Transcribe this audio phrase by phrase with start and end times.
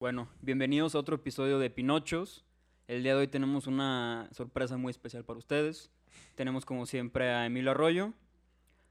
[0.00, 2.42] Bueno, bienvenidos a otro episodio de Pinochos.
[2.88, 5.90] El día de hoy tenemos una sorpresa muy especial para ustedes.
[6.36, 8.14] Tenemos como siempre a Emilio Arroyo,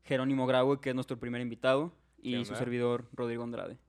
[0.04, 1.92] Jerónimo Graue, que es nuestro primer invitado,
[2.22, 3.80] y ¿Qué su servidor Rodrigo Andrade.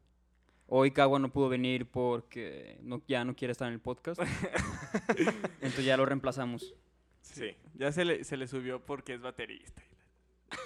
[0.67, 4.19] Hoy Cagua no pudo venir porque no, ya no quiere estar en el podcast.
[5.61, 6.75] Entonces ya lo reemplazamos.
[7.21, 9.83] Sí, ya se le, se le subió porque es baterista.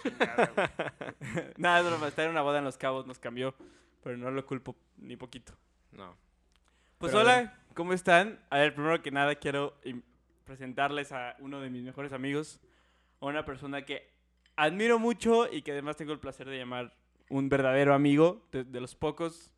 [1.56, 3.56] Nada, es broma, estar en una boda en Los Cabos nos cambió,
[4.04, 5.52] pero no lo culpo ni poquito.
[5.90, 6.16] No.
[7.04, 8.40] Pues Pero hola, ¿cómo están?
[8.48, 9.74] A ver, primero que nada quiero
[10.44, 12.62] presentarles a uno de mis mejores amigos,
[13.20, 14.08] a una persona que
[14.56, 16.96] admiro mucho y que además tengo el placer de llamar
[17.28, 19.52] un verdadero amigo, de, de los pocos,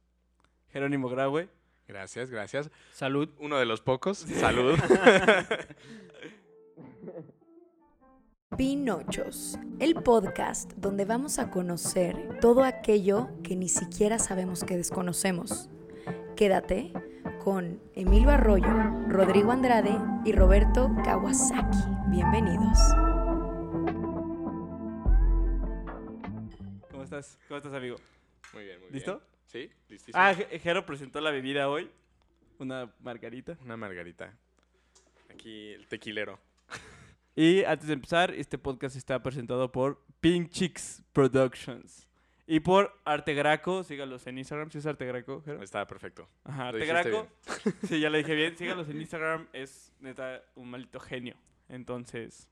[0.73, 1.49] Jerónimo Graue.
[1.87, 2.69] Gracias, gracias.
[2.93, 3.29] Salud.
[3.39, 4.19] Uno de los pocos.
[4.19, 4.77] Salud.
[8.57, 15.71] Pinochos, el podcast donde vamos a conocer todo aquello que ni siquiera sabemos que desconocemos.
[16.35, 16.93] Quédate
[17.47, 18.67] con Emilio Arroyo,
[19.07, 21.79] Rodrigo Andrade y Roberto Kawasaki.
[22.09, 22.77] Bienvenidos.
[26.91, 27.39] ¿Cómo estás?
[27.47, 27.99] ¿Cómo estás, amigo?
[28.53, 29.13] Muy bien, muy ¿Listo?
[29.13, 29.69] bien.
[29.69, 30.19] Sí, listísimo.
[30.21, 31.89] Ah, Je- Jero presentó la bebida hoy,
[32.59, 33.57] una margarita.
[33.65, 34.37] Una margarita.
[35.31, 36.41] Aquí el tequilero.
[37.37, 42.09] Y antes de empezar, este podcast está presentado por Pink Chicks Productions.
[42.49, 45.65] Y por Arte Graco, sígalos en Instagram, si es Arte Graco, Jero?
[45.65, 46.29] Estaba perfecto.
[46.45, 47.29] Ajá, lo Arte dijiste Graco.
[47.89, 48.57] Sí, ya lo dije bien.
[48.57, 51.37] Sígalos en Instagram, es neta un maldito genio.
[51.69, 52.49] Entonces,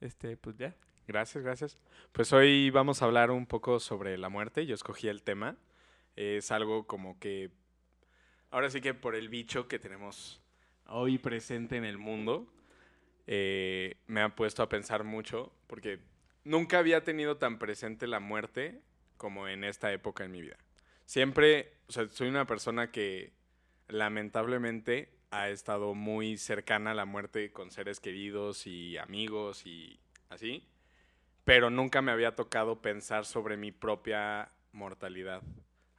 [0.00, 0.76] este, pues ya.
[1.08, 1.78] Gracias, gracias.
[2.12, 4.66] Pues hoy vamos a hablar un poco sobre la muerte.
[4.66, 5.56] Yo escogí el tema.
[6.14, 7.50] Es algo como que...
[8.52, 10.40] Ahora sí que por el bicho que tenemos
[10.86, 12.46] hoy presente en el mundo,
[13.26, 15.98] eh, me ha puesto a pensar mucho, porque
[16.44, 18.80] nunca había tenido tan presente la muerte
[19.22, 20.56] como en esta época en mi vida.
[21.06, 23.32] Siempre, o sea, soy una persona que
[23.86, 30.66] lamentablemente ha estado muy cercana a la muerte con seres queridos y amigos y así,
[31.44, 35.40] pero nunca me había tocado pensar sobre mi propia mortalidad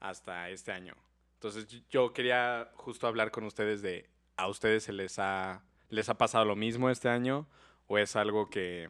[0.02, 0.96] hasta este año.
[1.36, 6.18] Entonces yo quería justo hablar con ustedes de, ¿a ustedes se les ha, les ha
[6.18, 7.48] pasado lo mismo este año
[7.88, 8.90] o es algo que,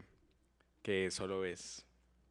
[0.82, 1.86] que solo es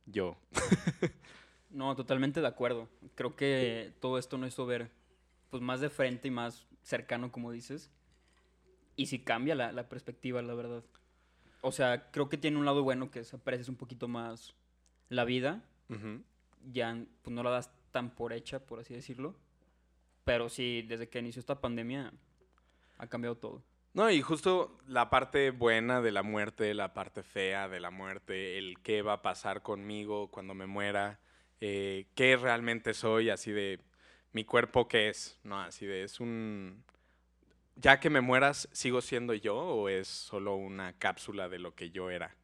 [0.07, 0.37] yo?
[1.73, 2.89] No, totalmente de acuerdo.
[3.15, 4.91] Creo que todo esto nos hizo ver
[5.51, 7.91] pues más de frente y más cercano, como dices.
[8.97, 10.85] Y sí cambia la, la perspectiva, la verdad.
[11.63, 14.55] O sea, creo que tiene un lado bueno que es aprecias un poquito más
[15.09, 15.63] la vida.
[16.73, 19.35] Ya pues, no la das tan por hecha, por así decirlo.
[20.25, 22.13] Pero sí, desde que inició esta pandemia
[22.99, 23.63] ha cambiado todo.
[23.95, 28.57] No, y justo la parte buena de la muerte, la parte fea de la muerte,
[28.57, 31.21] el qué va a pasar conmigo cuando me muera,
[31.65, 33.79] eh, qué realmente soy, así de
[34.33, 35.61] mi cuerpo qué es, ¿no?
[35.61, 36.83] Así de es un...
[37.77, 41.91] Ya que me mueras, ¿sigo siendo yo o es solo una cápsula de lo que
[41.91, 42.35] yo era?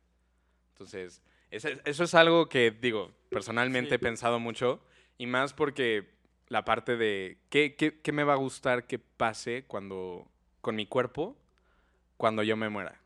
[0.70, 1.20] Entonces,
[1.50, 3.94] eso es algo que, digo, personalmente Sí.
[3.96, 4.80] he pensado mucho
[5.18, 6.08] y más porque
[6.46, 10.28] la parte de qué, qué, qué me va a gustar que pase cuando
[10.60, 11.36] con mi cuerpo
[12.16, 13.00] cuando yo me muera.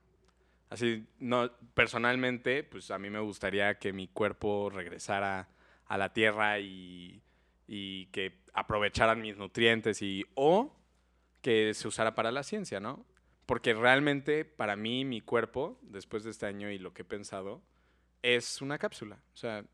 [0.68, 5.48] Así, no, personalmente, pues a mí me gustaría que mi cuerpo regresara
[5.92, 7.22] a la tierra y,
[7.66, 10.74] y que aprovecharan mis nutrientes y o
[11.42, 13.04] que se usara para la ciencia, ¿no?
[13.44, 17.60] Porque realmente para mí mi cuerpo, después de este año y lo que he pensado,
[18.22, 19.18] es una cápsula.
[19.34, 19.66] O sea,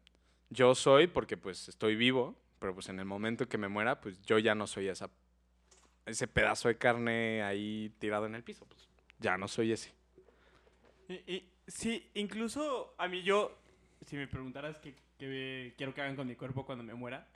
[0.51, 4.21] yo soy porque pues estoy vivo, pero pues en el momento que me muera, pues
[4.23, 5.11] yo ya no soy esa,
[6.05, 8.67] ese pedazo de carne ahí tirado en el piso.
[8.67, 8.89] Pues
[9.21, 9.95] ya no soy ese.
[11.09, 13.57] Y, sí, incluso a mí yo,
[14.05, 17.29] si me preguntaras qué, qué quiero que hagan con mi cuerpo cuando me muera,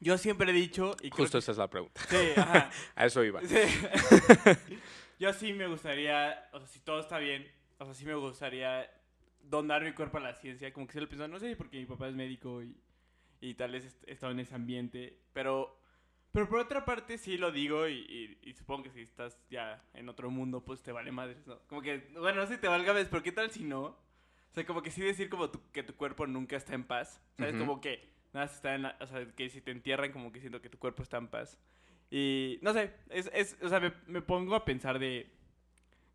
[0.00, 0.96] yo siempre he dicho...
[1.02, 2.00] Y Justo que- esa es la pregunta.
[2.08, 2.70] Sí, ajá.
[2.96, 3.40] A eso iba.
[3.42, 3.56] Sí.
[5.18, 7.46] Yo sí me gustaría, o sea, si todo está bien,
[7.78, 8.90] o sea, sí me gustaría
[9.42, 10.72] donar mi cuerpo a la ciencia.
[10.72, 12.76] Como que se lo pienso, no sé, porque mi papá es médico y,
[13.40, 15.20] y tal vez he estado en ese ambiente.
[15.32, 15.78] Pero,
[16.32, 19.84] pero por otra parte sí lo digo y, y- y supongo que si estás ya
[19.94, 21.60] en otro mundo, pues te vale madres, ¿no?
[21.68, 23.96] Como que, bueno, no sé si te valga madres, pero ¿qué tal si no?
[24.54, 27.20] O sea, como que sí decir como tu- que tu cuerpo nunca está en paz.
[27.36, 27.54] ¿Sabes?
[27.54, 27.64] Ujú.
[27.66, 30.38] Como que nada más está en la- O sea, que si te entierran, como que
[30.40, 31.58] siento que tu cuerpo está en paz.
[32.08, 35.28] Y no sé, es, es, o sea, me, me pongo a pensar de,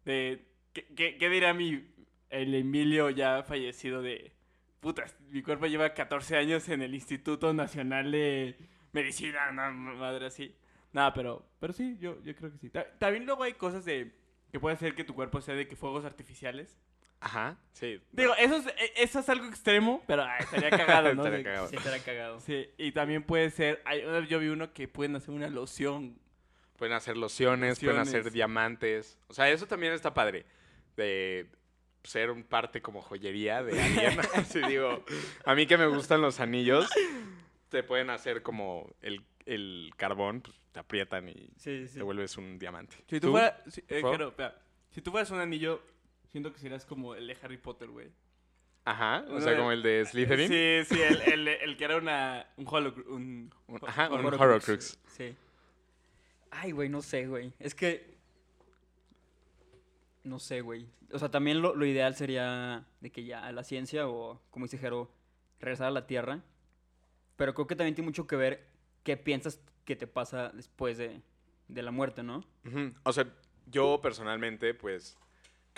[0.05, 1.85] de ¿qué, qué, qué dirá mi,
[2.29, 4.31] el Emilio ya fallecido de,
[4.79, 8.55] putas, mi cuerpo lleva 14 años en el Instituto Nacional de
[8.93, 10.55] Medicina, una madre así.
[10.93, 12.69] Nada, pero, pero sí, yo, yo creo que sí.
[12.69, 14.13] Ta- También luego hay cosas de,
[14.51, 16.79] que puede ser que tu cuerpo sea de que fuegos artificiales.
[17.21, 18.01] Ajá, sí.
[18.13, 21.23] Digo, eso es, e- eso es algo extremo, pero ay, estaría cagado, ¿no?
[21.25, 21.67] Estaría cagado.
[21.67, 22.39] Sí, estará cagado.
[22.39, 26.17] Sí, y también puede ser, hay, yo vi uno que pueden hacer una loción
[26.77, 29.19] Pueden hacer lociones, pueden hacer diamantes.
[29.27, 30.45] O sea, eso también está padre.
[30.95, 31.49] De
[32.03, 34.17] ser un parte como joyería de alguien.
[34.35, 35.03] Así digo,
[35.43, 36.89] a mí que me gustan los anillos,
[37.67, 41.95] te pueden hacer como el, el carbón, pues, te aprietan y Sí, sí.
[41.97, 42.95] te vuelves un diamante.
[43.09, 43.31] Si tú, ¿Tú?
[43.33, 43.55] fueras...
[43.67, 44.01] si- eh.
[44.91, 45.83] Si tú fueras un anillo,
[46.31, 48.09] siento que serías como el de Harry Potter, güey.
[48.85, 50.47] Ajá, o sea, como el de Slytherin.
[50.47, 53.13] Sí, sí, el, el, el que era una, un holocru...
[53.13, 54.41] Un, Un- ajá, un Horrocrux.
[54.41, 54.99] Horrocrux.
[55.07, 55.35] Sí.
[56.51, 57.53] Ay, güey, no sé, güey.
[57.59, 58.17] Es que.
[60.23, 60.87] No sé, güey.
[61.11, 64.77] O sea, también lo, lo ideal sería de que ya la ciencia o, como dice
[64.77, 65.11] Jero,
[65.59, 66.41] regresar a la Tierra.
[67.35, 68.67] Pero creo que también tiene mucho que ver
[69.03, 71.21] qué piensas que te pasa después de,
[71.67, 72.43] de la muerte, ¿no?
[73.03, 73.27] O sea,
[73.67, 75.17] yo personalmente, pues,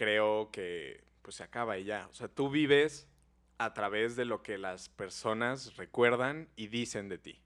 [0.01, 2.07] creo que pues se acaba y ya.
[2.07, 3.07] O sea, tú vives
[3.59, 7.43] a través de lo que las personas recuerdan y dicen de ti.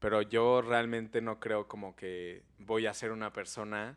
[0.00, 3.96] Pero yo realmente no creo como que voy a ser una persona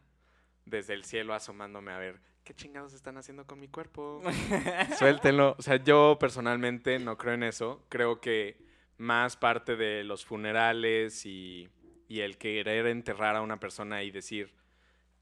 [0.65, 4.21] desde el cielo asomándome a ver qué chingados están haciendo con mi cuerpo.
[4.99, 5.55] Suéltenlo.
[5.57, 7.87] O sea, yo personalmente no creo en eso.
[7.89, 8.63] Creo que
[8.97, 11.67] más parte de los funerales y,
[12.07, 14.53] y el querer enterrar a una persona y decir,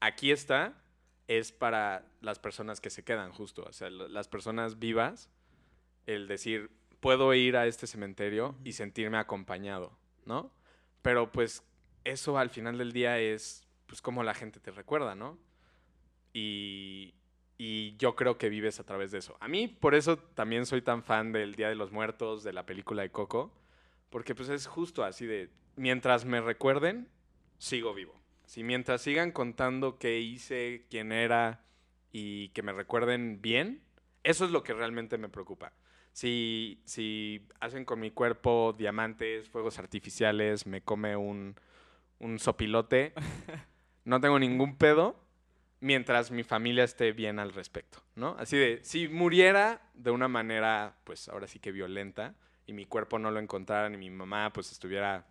[0.00, 0.84] aquí está,
[1.28, 3.62] es para las personas que se quedan, justo.
[3.68, 5.30] O sea, las personas vivas,
[6.06, 6.70] el decir,
[7.00, 10.50] puedo ir a este cementerio y sentirme acompañado, ¿no?
[11.02, 11.62] Pero pues
[12.04, 15.38] eso al final del día es pues como la gente te recuerda, ¿no?
[16.32, 17.14] Y,
[17.58, 19.36] y yo creo que vives a través de eso.
[19.40, 22.64] A mí por eso también soy tan fan del Día de los Muertos, de la
[22.66, 23.52] película de Coco,
[24.10, 27.08] porque pues es justo así de, mientras me recuerden,
[27.58, 28.17] sigo vivo.
[28.48, 31.60] Si mientras sigan contando qué hice, quién era
[32.10, 33.82] y que me recuerden bien,
[34.22, 35.74] eso es lo que realmente me preocupa.
[36.14, 41.56] Si, si hacen con mi cuerpo diamantes, fuegos artificiales, me come un,
[42.20, 43.12] un sopilote,
[44.06, 45.20] no tengo ningún pedo
[45.80, 48.34] mientras mi familia esté bien al respecto, ¿no?
[48.38, 52.34] Así de, si muriera de una manera, pues ahora sí que violenta,
[52.64, 55.26] y mi cuerpo no lo encontrara, ni mi mamá pues estuviera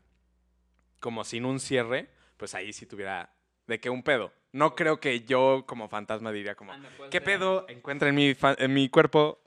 [1.00, 3.34] como sin un cierre, pues ahí sí tuviera
[3.68, 4.31] de qué un pedo.
[4.54, 6.72] No creo que yo como fantasma diría como,
[7.12, 7.66] ¿qué pedo?
[7.68, 9.42] Encuentra en mi, en mi cuerpo,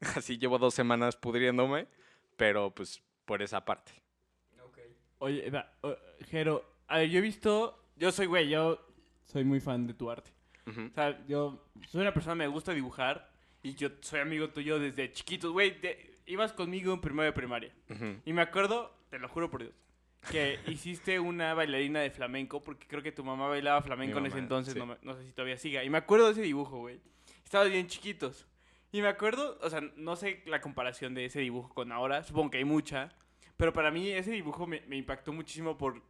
[0.16, 1.86] así llevo dos semanas pudriéndome,
[2.36, 3.92] pero pues por esa parte.
[5.18, 5.96] Oye, va, o-
[6.30, 7.78] Jero, a ver, yo he visto...
[7.96, 8.84] Yo soy, güey, yo
[9.24, 10.32] soy muy fan de tu arte.
[10.66, 10.86] Ujú.
[10.90, 13.30] O sea, yo soy una persona, me gusta dibujar.
[13.62, 15.76] Y yo soy amigo tuyo desde chiquitos, güey.
[16.26, 17.72] Ibas conmigo en primero de primaria.
[17.88, 18.16] Ujú.
[18.24, 19.74] Y me acuerdo, te lo juro por Dios,
[20.30, 24.36] que hiciste una bailarina de flamenco, porque creo que tu mamá bailaba flamenco en ese
[24.36, 24.78] mamá, entonces, sí.
[24.78, 25.84] no, no sé si todavía siga.
[25.84, 27.00] Y me acuerdo de ese dibujo, güey.
[27.44, 28.46] Estabas bien chiquitos.
[28.92, 32.50] Y me acuerdo, o sea, no sé la comparación de ese dibujo con ahora, supongo
[32.50, 33.10] que hay mucha,
[33.56, 36.02] pero para mí ese dibujo me, me impactó muchísimo por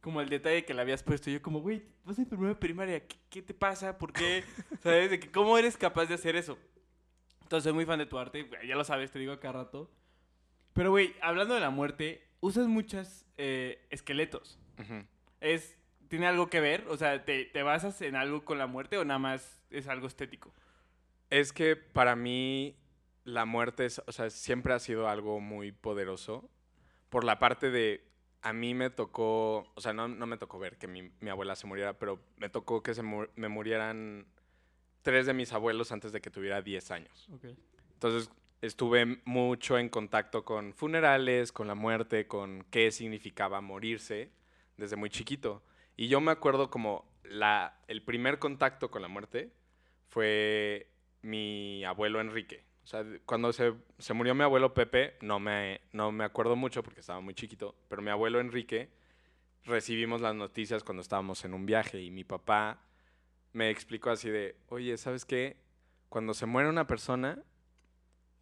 [0.00, 1.30] como el detalle que le habías puesto.
[1.30, 3.98] Yo como, güey, vas en primero de primaria, ¿qué, qué te pasa?
[3.98, 4.44] ¿Por qué?
[4.82, 5.10] ¿Sabes?
[5.10, 6.58] De que, ¿Cómo eres capaz de hacer eso?
[7.42, 9.90] Entonces soy muy fan de tu arte, ya lo sabes, te digo cada rato.
[10.74, 13.24] Pero, güey, hablando de la muerte, usas muchos
[13.90, 14.58] esqueletos.
[14.78, 15.04] Ujú.
[15.40, 15.76] Es,
[16.08, 16.86] ¿Tiene algo que ver?
[16.88, 20.06] O sea, ¿te, ¿te basas en algo con la muerte o nada más es algo
[20.06, 20.52] estético?
[21.30, 22.76] Es que para mí
[23.24, 26.48] la muerte es, o sea, siempre ha sido algo muy poderoso.
[27.10, 28.02] Por la parte de,
[28.40, 31.54] a mí me tocó, o sea, no, no me tocó ver que mi, mi abuela
[31.56, 34.26] se muriera, pero me tocó que se mu- me murieran
[35.02, 37.28] tres de mis abuelos antes de que tuviera 10 años.
[37.92, 44.32] Entonces estuve mucho en contacto con funerales, con la muerte, con qué significaba morirse
[44.76, 45.62] desde muy chiquito.
[45.96, 49.52] Y yo me acuerdo como la, el primer contacto con la muerte
[50.08, 50.90] fue
[51.22, 52.64] mi abuelo Enrique.
[52.84, 56.82] O sea, cuando se, se murió mi abuelo Pepe, no me, no me acuerdo mucho
[56.82, 58.88] porque estaba muy chiquito, pero mi abuelo Enrique
[59.64, 62.80] recibimos las noticias cuando estábamos en un viaje y mi papá
[63.52, 65.56] me explicó así de, oye, ¿sabes qué?
[66.08, 67.42] Cuando se muere una persona,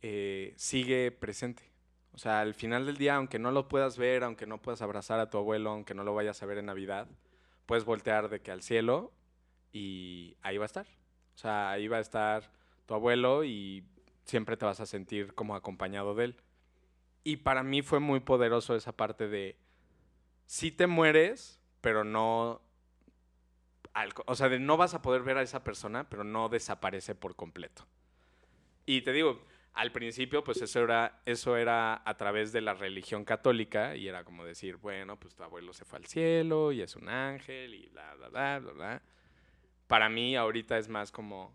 [0.08, 1.64] eh, sigue presente.
[2.12, 5.18] O sea, al final del día, aunque no lo puedas ver, aunque no puedas abrazar
[5.18, 7.08] a tu abuelo, aunque no lo vayas a ver en Navidad,
[7.66, 9.12] puedes voltear de que al cielo
[9.72, 10.86] y ahí va a estar.
[11.34, 12.52] O sea, ahí va a estar
[12.86, 13.84] tu abuelo y
[14.22, 16.36] siempre te vas a sentir como acompañado de él.
[17.24, 19.56] Y para mí fue muy poderoso esa parte de,
[20.46, 22.62] sí te mueres, pero no...
[24.26, 27.34] o sea, de no vas a poder ver a esa persona, pero no desaparece por
[27.34, 27.84] completo.
[28.86, 29.42] Y te digo,
[29.76, 34.24] al principio, pues eso era, eso era a través de la religión católica y era
[34.24, 37.86] como decir, bueno, pues tu abuelo se fue al cielo y es un ángel y
[37.90, 39.02] bla, bla, bla, bla, bla.
[39.86, 41.54] Para mí ahorita es más como,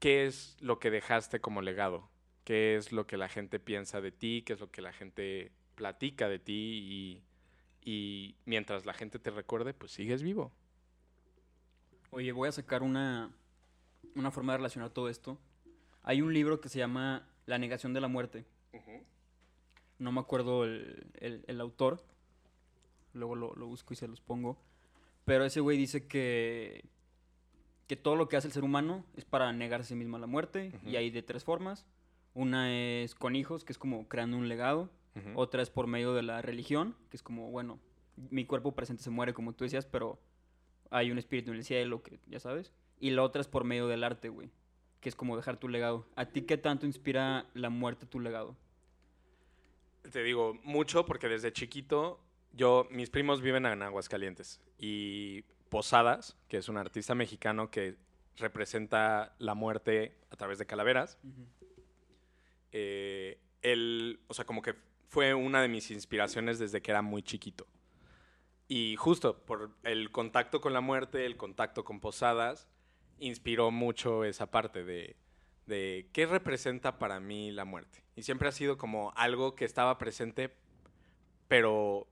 [0.00, 2.10] ¿qué es lo que dejaste como legado?
[2.44, 4.42] ¿Qué es lo que la gente piensa de ti?
[4.44, 7.22] ¿Qué es lo que la gente platica de ti?
[7.82, 10.52] Y, y mientras la gente te recuerde, pues sigues vivo.
[12.10, 13.30] Oye, voy a sacar una,
[14.14, 15.38] una forma de relacionar todo esto.
[16.04, 18.44] Hay un libro que se llama La negación de la muerte.
[19.98, 22.02] No me acuerdo el, el- el autor.
[23.12, 24.58] Luego lo, lo busco y se los pongo.
[25.24, 26.84] Pero ese güey dice que,
[27.86, 30.20] que todo lo que hace el ser humano es para negar a sí mismo a
[30.20, 30.72] la muerte.
[30.84, 31.86] Y hay de tres formas.
[32.34, 34.90] Una es con hijos, que es como creando un legado.
[35.36, 37.78] Otra es por medio de la religión, que es como, bueno,
[38.30, 40.18] mi cuerpo presente se muere, como tú decías, pero
[40.90, 42.72] hay un espíritu en el cielo, que ya sabes.
[42.98, 44.50] Y la otra es por medio del arte, güey,
[45.04, 46.06] que es como dejar tu legado.
[46.16, 48.56] ¿A ti qué tanto inspira la muerte tu legado?
[50.10, 52.24] Te digo mucho porque desde chiquito
[52.56, 57.96] yo, mis primos viven en Aguascalientes y Posadas, que es un artista mexicano que
[58.36, 61.18] representa la muerte a través de calaveras,
[62.72, 64.74] eh, él, o sea, como que
[65.08, 67.66] fue una de mis inspiraciones desde que era muy chiquito.
[68.68, 72.68] Y justo por el contacto con la muerte, el contacto con Posadas,
[73.18, 75.16] inspiró mucho esa parte de,
[75.66, 78.04] de qué representa para mí la muerte.
[78.16, 80.54] Y siempre ha sido como algo que estaba presente,
[81.48, 82.06] pero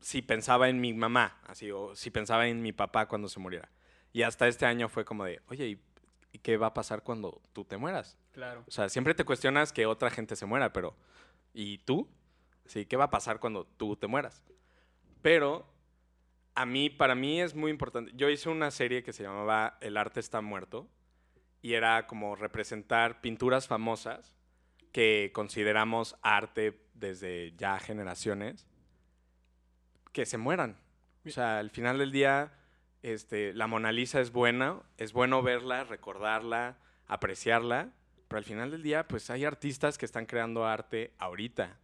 [0.00, 3.70] si pensaba en mi mamá, así, o si pensaba en mi papá cuando se muriera.
[4.12, 5.80] Y hasta este año fue como de, oye, ¿y,
[6.32, 8.18] y qué va a pasar cuando tú te mueras?
[8.32, 8.64] Claro.
[8.66, 10.96] O sea, siempre te cuestionas que otra gente se muera, pero
[11.52, 12.08] ¿y tú?
[12.66, 14.42] Sí, ¿qué va a pasar cuando tú te mueras?
[15.22, 15.66] Pero
[16.56, 18.12] a mí, para mí es muy importante.
[18.16, 20.88] Yo hice una serie que se llamaba El arte está muerto
[21.60, 24.34] y era como representar pinturas famosas
[24.90, 28.66] que consideramos arte desde ya generaciones
[30.12, 30.78] que se mueran.
[31.26, 32.54] O sea, al final del día,
[33.02, 37.90] este, la Mona Lisa es buena, es bueno verla, recordarla, apreciarla,
[38.28, 41.76] pero al final del día, pues hay artistas que están creando arte ahorita.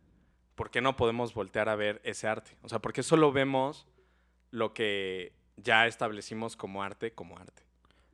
[0.55, 2.57] ¿Por qué no podemos voltear a ver ese arte?
[2.63, 3.87] O sea, ¿por qué solo vemos
[4.53, 7.65] lo que ya establecimos como arte como arte?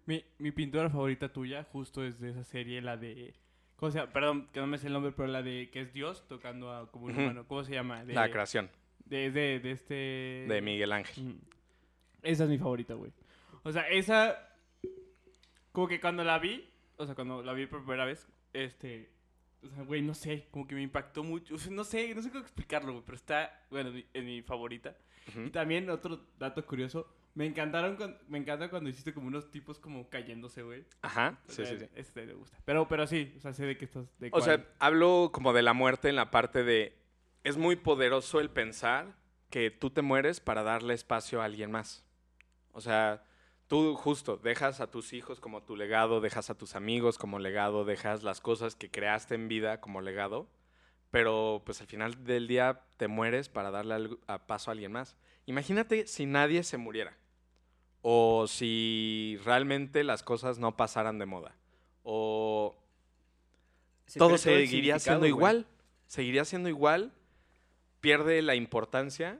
[0.07, 3.35] Mi, mi pintura favorita tuya justo es de esa serie, la de...
[3.77, 4.13] ¿Cómo se llama?
[4.13, 6.91] Perdón, que no me sé el nombre, pero la de que es Dios tocando a
[6.91, 7.47] como un humano.
[7.47, 8.05] ¿Cómo se llama?
[8.05, 8.71] De, La creación
[9.05, 9.95] De, de, de este...
[10.49, 11.39] de Miguel Ángel.
[12.23, 13.13] Esa es mi favorita, güey.
[13.65, 14.57] O sea, esa...
[15.73, 19.11] Como que cuando la vi, o sea, cuando la vi por primera vez, este...
[19.63, 21.57] O sea, güey, no sé, como que me impactó mucho.
[21.57, 24.97] O sea, no sé, no sé cómo explicarlo, güey, pero está, bueno, en mi favorita.
[25.29, 25.41] Ujú.
[25.43, 29.79] Y también otro dato curioso, me encantaron, cuan- me encanta cuando hiciste como unos tipos
[29.79, 30.85] como cayéndose, güey.
[31.03, 31.87] Ajá, O sí, sea, sí, sí.
[31.95, 32.59] Ese me gusta.
[32.65, 34.07] Pero, pero sí, o sea, sé de qué estás...
[34.19, 34.43] De O cuál.
[34.43, 36.97] sea, hablo como de la muerte en la parte de...
[37.45, 39.15] Es muy poderoso el pensar
[39.51, 42.05] que tú te mueres para darle espacio a alguien más.
[42.73, 43.23] O sea,
[43.69, 47.85] tú justo dejas a tus hijos como tu legado, dejas a tus amigos como legado,
[47.85, 50.49] dejas las cosas que creaste en vida como legado,
[51.11, 54.93] pero pues al final del día te mueres para darle algo- a paso a alguien
[54.93, 55.17] más.
[55.47, 57.17] Imagínate si nadie se muriera
[58.03, 61.55] o si realmente las cosas no pasaran de moda
[62.03, 62.77] o
[64.19, 65.67] todo seguiría siendo igual.
[66.07, 67.13] Seguiría siendo igual.
[68.01, 69.39] Pierde la importancia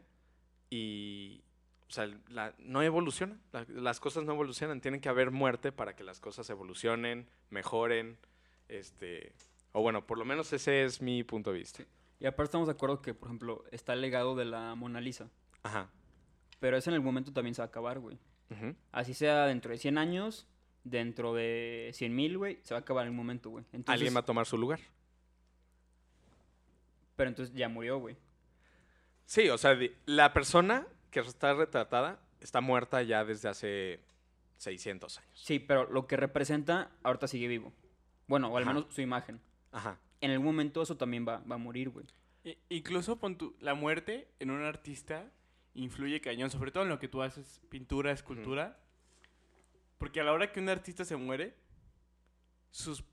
[0.71, 1.43] y.
[1.89, 3.39] O sea, la- no evoluciona.
[3.53, 4.83] La- las cosas no evolucionan.
[4.83, 8.19] Tienen que haber muerte para que las cosas evolucionen, mejoren.
[8.69, 9.33] Este.
[9.73, 11.85] O bueno, por lo menos ese es mi punto de vista.
[12.21, 15.31] Y aparte estamos de acuerdo que, por ejemplo, está el legado de la Mona Lisa.
[15.63, 15.91] Ajá.
[16.59, 18.19] Pero eso en el momento también se va a acabar, güey.
[18.51, 18.75] Ujú.
[18.93, 20.47] Así sea dentro de 100 años,
[20.85, 23.65] dentro de 100 mil, güey, se va a acabar en el momento, güey.
[23.73, 24.81] Entonces, Alguien va a tomar su lugar.
[27.17, 28.17] Pero entonces ya murió, güey.
[29.27, 34.01] Sí, o sea, la persona que está retratada está muerta ya desde hace
[34.57, 35.31] 600 años.
[35.35, 37.73] Sí, pero lo que representa ahorita sigue vivo.
[38.27, 38.73] Bueno, o al Ajá.
[38.73, 39.41] menos su imagen.
[39.73, 39.99] Ajá.
[40.21, 42.07] En algún momento eso también va, va a morir, güey.
[42.45, 45.31] I- incluso pon tu- la muerte en un artista
[45.75, 48.79] influye cañón, sobre todo en lo que tú haces, pintura, escultura.
[49.99, 51.55] Porque a la hora que un artista se muere,
[52.71, 53.05] sus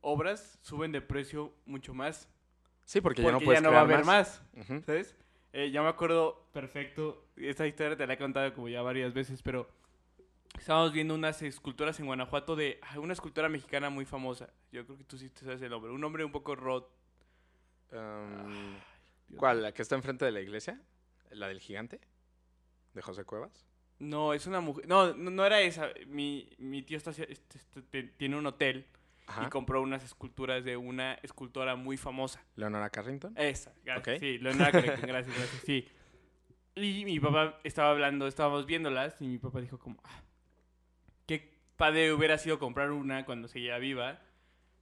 [0.00, 2.28] obras suben de precio mucho más.
[2.84, 4.82] Sí, porque, ya Porque no puedes ya no va a crear haber más, Ujú.
[4.84, 5.16] ¿sabes?
[5.52, 9.42] Eh, ya me acuerdo perfecto, esta historia te la he contado como ya varias veces,
[9.42, 9.68] pero
[10.62, 14.48] estábamos viendo unas esculturas en Guanajuato de una escultora mexicana muy famosa.
[14.70, 15.90] Yo creo que tú sí te sabes el nombre.
[15.92, 16.88] Un nombre un poco rot.
[17.92, 18.76] Um,
[19.36, 19.62] ¿Cuál?
[19.62, 20.80] ¿La que está enfrente de la iglesia?
[21.30, 22.00] ¿La del gigante?
[22.94, 23.66] ¿De José Cuevas?
[23.98, 24.86] No, es una mujer.
[24.88, 25.88] No, no, no era esa.
[26.06, 28.86] Mi, mi tío está, este- este- te- tiene un hotel
[29.26, 29.44] Ajá.
[29.46, 32.42] y compró unas esculturas de una escultora muy famosa.
[32.56, 33.34] ¿Leonora Carrington?
[33.36, 34.20] Esa, gracias.
[34.20, 35.62] Sí, Leonora Carrington, gracias, gracias.
[35.64, 35.88] Sí.
[36.74, 40.22] Y mi papá estaba hablando, estábamos viéndolas y mi papá dijo como, "Ah,
[41.76, 44.20] padre hubiera sido comprar una cuando seguía viva,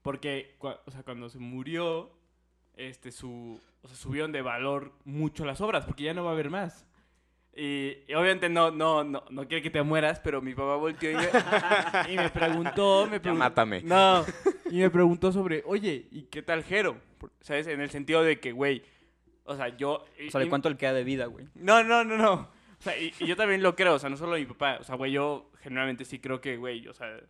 [0.02, 2.10] porque, o sea, cuando se murió,
[2.76, 6.34] este, su, o sea, subieron de valor mucho las obras, porque ya no va a
[6.34, 6.86] haber más.
[7.54, 11.10] Y, y obviamente no, no, no, no quiere que te mueras, pero mi papá volteó
[11.10, 13.82] y me, y me preguntó, me preguntó, mátame.
[13.82, 14.24] no,
[14.70, 16.96] y me preguntó sobre, oye, ¿y qué tal Jero?
[17.40, 17.66] ¿Sabes?
[17.66, 18.82] En el sentido de que, güey,
[19.44, 20.04] o sea, yo...
[20.28, 21.48] O sea, ¿de cuánto le queda de vida, güey?
[21.54, 22.59] No, no, no, no.
[22.80, 24.78] O sea, y, y yo también lo creo, o sea, no solo mi papá.
[24.80, 27.20] O sea, güey, yo generalmente sí creo que, güey, o sea...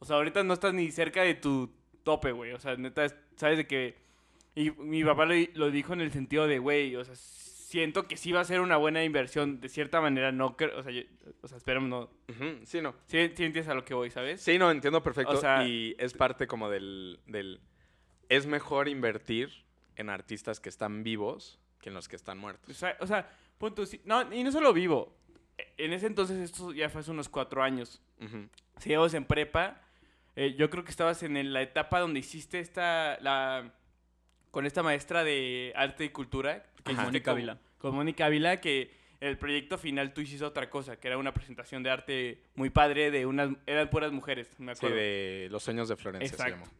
[0.00, 1.72] O sea, ahorita no estás ni cerca de tu
[2.04, 2.52] tope, güey.
[2.52, 3.96] O sea, neta, es- sabes de que...
[4.54, 8.16] Y mi papá lo, lo dijo en el sentido de, güey, o sea, siento que
[8.16, 9.60] sí va a ser una buena inversión.
[9.60, 10.78] De cierta manera, no creo...
[10.78, 11.02] O sea, yo-
[11.42, 12.00] o sea esperemos no...
[12.32, 12.92] Ujú, Sí, no.
[13.06, 14.40] Sí, sí entiendes a lo que voy, ¿sabes?
[14.42, 15.32] Sí, no, entiendo perfecto.
[15.32, 17.60] O sea- y es parte como del, del...
[18.28, 19.64] Es mejor invertir
[19.96, 22.76] en artistas que están vivos que en los que están O muertos.
[22.76, 25.14] sea, o sea punto, sí- no, y no solo vivo.
[25.76, 28.00] En ese entonces, esto ya fue hace unos cuatro años.
[28.20, 28.48] Ujú.
[28.78, 29.80] Si íbamos en prepa,
[30.36, 33.72] eh, yo creo que estabas en el- la etapa donde hiciste esta, la,
[34.50, 36.64] con esta maestra de arte y cultura.
[36.84, 37.04] Que Ajá.
[37.04, 37.58] Mónica con- Ávila.
[37.78, 41.82] Con Mónica Ávila, que el proyecto final tú hiciste otra cosa, que era una presentación
[41.82, 44.96] de arte muy padre de unas, eran puras mujeres, me Sí, acuerdo.
[44.96, 46.64] de Los Sueños de Florencia se Exacto.
[46.66, 46.72] llamó.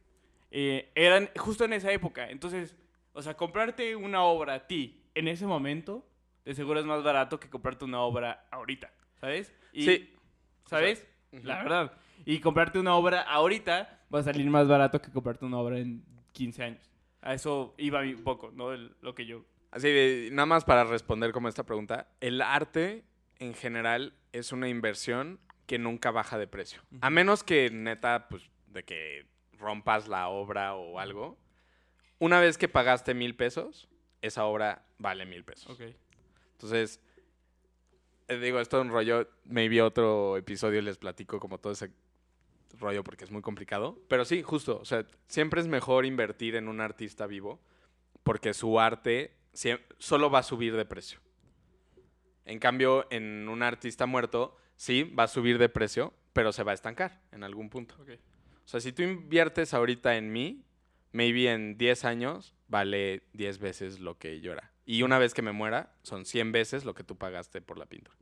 [0.52, 2.30] Eh, eran justo en esa época.
[2.30, 2.76] Entonces,
[3.12, 6.06] o sea, comprarte una obra a ti en ese momento,
[6.49, 8.90] de seguro es más barato que comprarte una obra ahorita,
[9.21, 9.52] ¿sabes?
[9.73, 10.14] Y, Sí.
[10.67, 11.07] ¿Sabes?
[11.33, 11.47] Ujú.
[11.47, 11.93] La verdad.
[12.25, 16.02] Y comprarte una obra ahorita va a salir más barato que comprarte una obra en
[16.33, 16.90] 15 años.
[17.21, 18.73] A eso iba un poco, ¿no?
[18.73, 19.45] El- lo que yo...
[19.71, 23.05] Así nada más para responder como esta pregunta, el arte
[23.38, 26.81] en general es una inversión que nunca baja de precio.
[27.02, 29.26] A menos que neta, pues, de que
[29.59, 31.37] rompas la obra o algo.
[32.19, 33.88] Una vez que pagaste mil pesos,
[34.23, 35.78] esa obra vale mil pesos.
[36.59, 37.00] Entonces,
[38.27, 41.93] eh, digo, esto es un rollo, maybe otro episodio les platico como todo ese
[42.81, 44.03] rollo porque es muy complicado.
[44.09, 47.61] Pero sí, justo, o sea, siempre es mejor invertir en un artista vivo
[48.25, 49.37] porque su arte
[49.99, 51.21] solo va a subir de precio.
[52.45, 56.73] En cambio, en un artista muerto, sí, va a subir de precio, pero se va
[56.73, 57.95] a estancar en algún punto.
[58.00, 60.64] O sea, si tú inviertes ahorita en mí,
[61.12, 64.73] maybe en 10 años vale 10 veces lo que yo era.
[64.88, 67.85] Y una vez que me muera, son 100 veces lo que tú pagaste por la
[67.85, 68.16] pintura.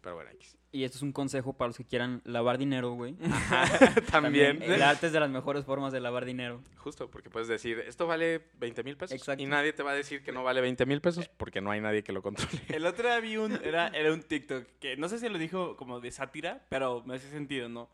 [0.00, 0.56] Pero bueno, X.
[0.72, 3.18] Y esto es un consejo para los que quieran lavar dinero, güey.
[4.10, 4.62] También.
[4.62, 6.62] El arte es de las mejores formas de lavar dinero.
[6.78, 9.14] Justo, porque puedes decir, esto vale 20 mil pesos.
[9.14, 9.42] Exacto.
[9.42, 11.82] Y nadie te va a decir que no vale 20 mil pesos porque no hay
[11.82, 12.62] nadie que lo controle.
[12.68, 15.76] El otro día vi un, era, era un TikTok que no sé si lo dijo
[15.76, 17.90] como de sátira, pero me hace sentido, ¿no?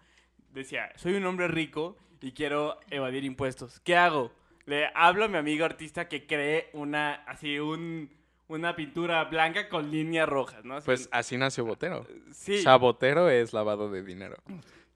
[0.52, 3.80] Decía, soy un hombre rico y quiero evadir impuestos.
[3.80, 4.30] ¿Qué hago?
[4.66, 8.10] Le hablo a mi amigo artista que cree una, así, un,
[8.48, 10.74] una pintura blanca con líneas rojas, ¿no?
[10.76, 12.06] Así- Pues así nació Botero.
[12.32, 12.58] sí.
[12.58, 14.36] O sea, Botero es lavado de dinero.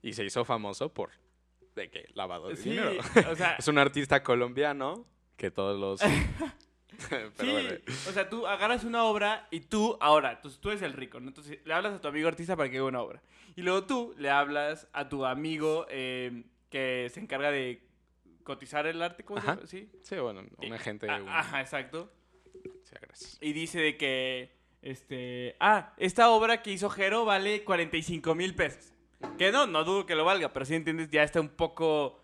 [0.01, 1.09] Y se hizo famoso por...
[1.75, 2.09] ¿De qué?
[2.15, 2.91] Lavado de Sí, dinero.
[3.31, 5.05] o sea, Es un artista colombiano
[5.37, 6.01] que todos los...
[7.09, 7.69] Pero sí, bueno.
[8.09, 11.29] o sea, tú agarras una obra y tú, ahora, tú, tú eres el rico, ¿no?
[11.29, 13.21] Entonces le hablas a tu amigo artista para que haga una obra.
[13.55, 17.81] Y luego tú le hablas a tu amigo eh, que se encarga de
[18.43, 19.55] cotizar el arte, ¿cómo se Ajá.
[19.55, 19.67] llama?
[19.67, 19.89] Sí.
[20.01, 21.09] Sí, bueno, un agente...
[21.09, 22.11] Ajá, exacto.
[22.83, 23.37] Sí, gracias.
[23.41, 24.51] Y dice de que,
[24.81, 28.91] este, ah, esta obra que hizo Jero vale 45 mil pesos.
[29.37, 32.23] Que no, no dudo que lo valga, pero si entiendes, ya está un poco,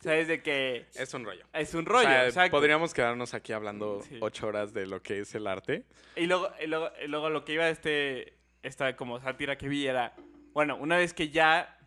[0.00, 0.26] ¿sabes?
[0.28, 1.44] De que Es un rollo.
[1.52, 4.18] es un rollo, O sea, podríamos quedarnos aquí hablando Sí.
[4.20, 5.84] ocho horas de lo que es el arte.
[6.16, 9.86] Y luego, y luego, y luego lo que iba este, esta como sátira que vi
[9.86, 10.14] era,
[10.52, 11.78] bueno, una vez que ya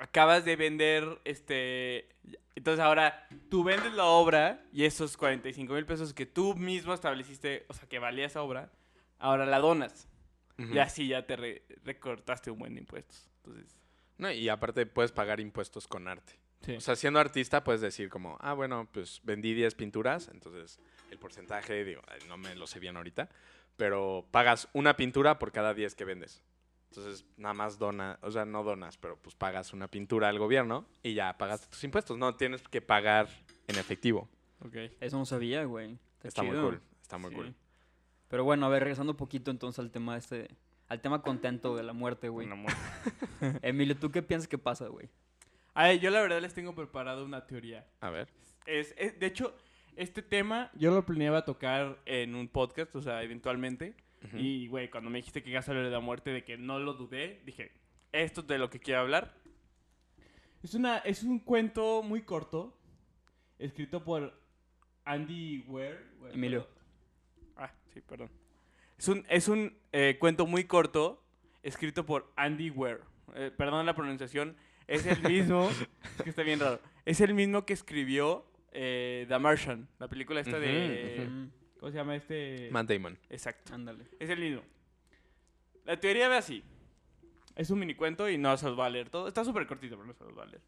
[0.00, 2.08] acabas de vender, este,
[2.54, 7.64] entonces ahora tú vendes la obra y esos 45 mil pesos que tú mismo estableciste,
[7.68, 8.70] o sea, que valía esa obra,
[9.18, 10.08] ahora la donas.
[10.58, 13.26] Y así ya te re- recortaste un buen de impuestos.
[13.38, 13.74] Entonces,
[14.18, 16.34] No, y aparte puedes pagar impuestos con arte.
[16.60, 16.74] sí.
[16.76, 20.78] O sea, siendo artista puedes decir como, ah, bueno, pues vendí 10 pinturas, entonces
[21.10, 23.30] el porcentaje, digo, no me lo sé bien ahorita,
[23.78, 26.42] pero pagas una pintura por cada 10 que vendes.
[26.90, 30.86] Entonces, nada más dona, o sea, no donas, pero pues pagas una pintura al gobierno
[31.04, 32.18] y ya pagaste tus impuestos.
[32.18, 33.28] No tienes que pagar
[33.68, 34.28] en efectivo.
[34.64, 34.74] ok.
[35.00, 35.98] Eso no sabía, güey.
[36.22, 36.64] Está muy chido.
[36.64, 37.36] cool, está muy Sí.
[37.36, 37.54] cool.
[38.28, 40.48] Pero bueno, a ver, regresando un poquito entonces al tema este,
[40.88, 42.46] al tema contento de la muerte, güey.
[42.48, 42.72] Un amor.
[43.62, 45.08] Emilio, ¿tú qué piensas que pasa, güey?
[45.74, 47.86] Ay, yo la verdad les tengo preparado una teoría.
[48.00, 48.28] A ver.
[48.66, 49.56] Es, es- de hecho,
[49.96, 53.94] este tema yo lo planeaba tocar en un podcast, o sea, eventualmente.
[54.24, 54.36] Ujú.
[54.38, 56.78] Y, güey, cuando me dijiste que ibas a hablar de la muerte, de que no
[56.78, 57.72] lo dudé, dije,
[58.12, 59.34] esto es de lo que quiero hablar.
[60.62, 62.76] Es, una, es un cuento muy corto,
[63.58, 64.38] escrito por
[65.04, 65.98] Andy Weir.
[66.20, 66.68] Weir- Emilio.
[67.56, 68.30] Ah, sí, perdón.
[68.98, 71.24] Es un, es un eh, cuento muy corto,
[71.62, 73.00] escrito por Andy Weir.
[73.34, 74.56] Eh, perdón la pronunciación.
[74.86, 75.70] Es el mismo,
[76.18, 76.80] es que está bien raro.
[77.06, 81.16] Es el mismo que escribió eh, The Martian, la película esta de...
[81.18, 82.68] Ujú, Mm, ¿Cómo se llama este?
[82.70, 83.18] Matt Damon.
[83.30, 83.72] Exacto.
[83.74, 84.04] ándale.
[84.18, 84.62] Es el mismo.
[85.86, 86.62] La teoría ve así.
[87.56, 89.26] Es un mini cuento y no se los va a leer todo.
[89.26, 90.60] Está súper cortito, pero no se los va a leer.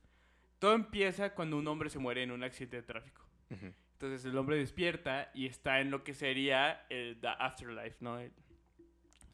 [0.58, 3.20] Todo empieza cuando un hombre se muere en un accidente de tráfico.
[3.50, 3.74] Ujú.
[3.92, 8.18] Entonces el hombre despierta y está en lo que sería el the afterlife, ¿no?
[8.18, 8.32] El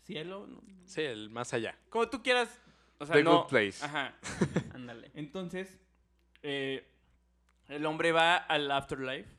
[0.03, 0.61] cielo, ¿no?
[0.85, 1.79] Sí, el más allá.
[1.91, 2.61] como tú quieras.
[2.99, 3.43] O sea, The no.
[3.43, 3.85] good place.
[3.85, 4.17] Ajá.
[4.75, 5.13] Ándale.
[5.15, 5.79] Entonces,
[6.43, 6.85] eh,
[7.69, 9.38] el hombre va al afterlife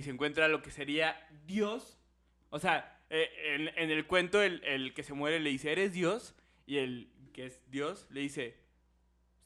[0.00, 2.00] y se encuentra lo que sería Dios.
[2.48, 5.92] O sea, eh, en, en el cuento el, el que se muere le dice, ¿eres
[5.92, 6.34] Dios?
[6.64, 8.56] Y el que es Dios le dice,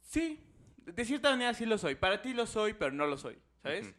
[0.00, 1.96] sí, de cierta manera sí lo soy.
[1.96, 3.88] Para ti lo soy, pero no lo soy, ¿sabes?
[3.88, 3.96] Ujú.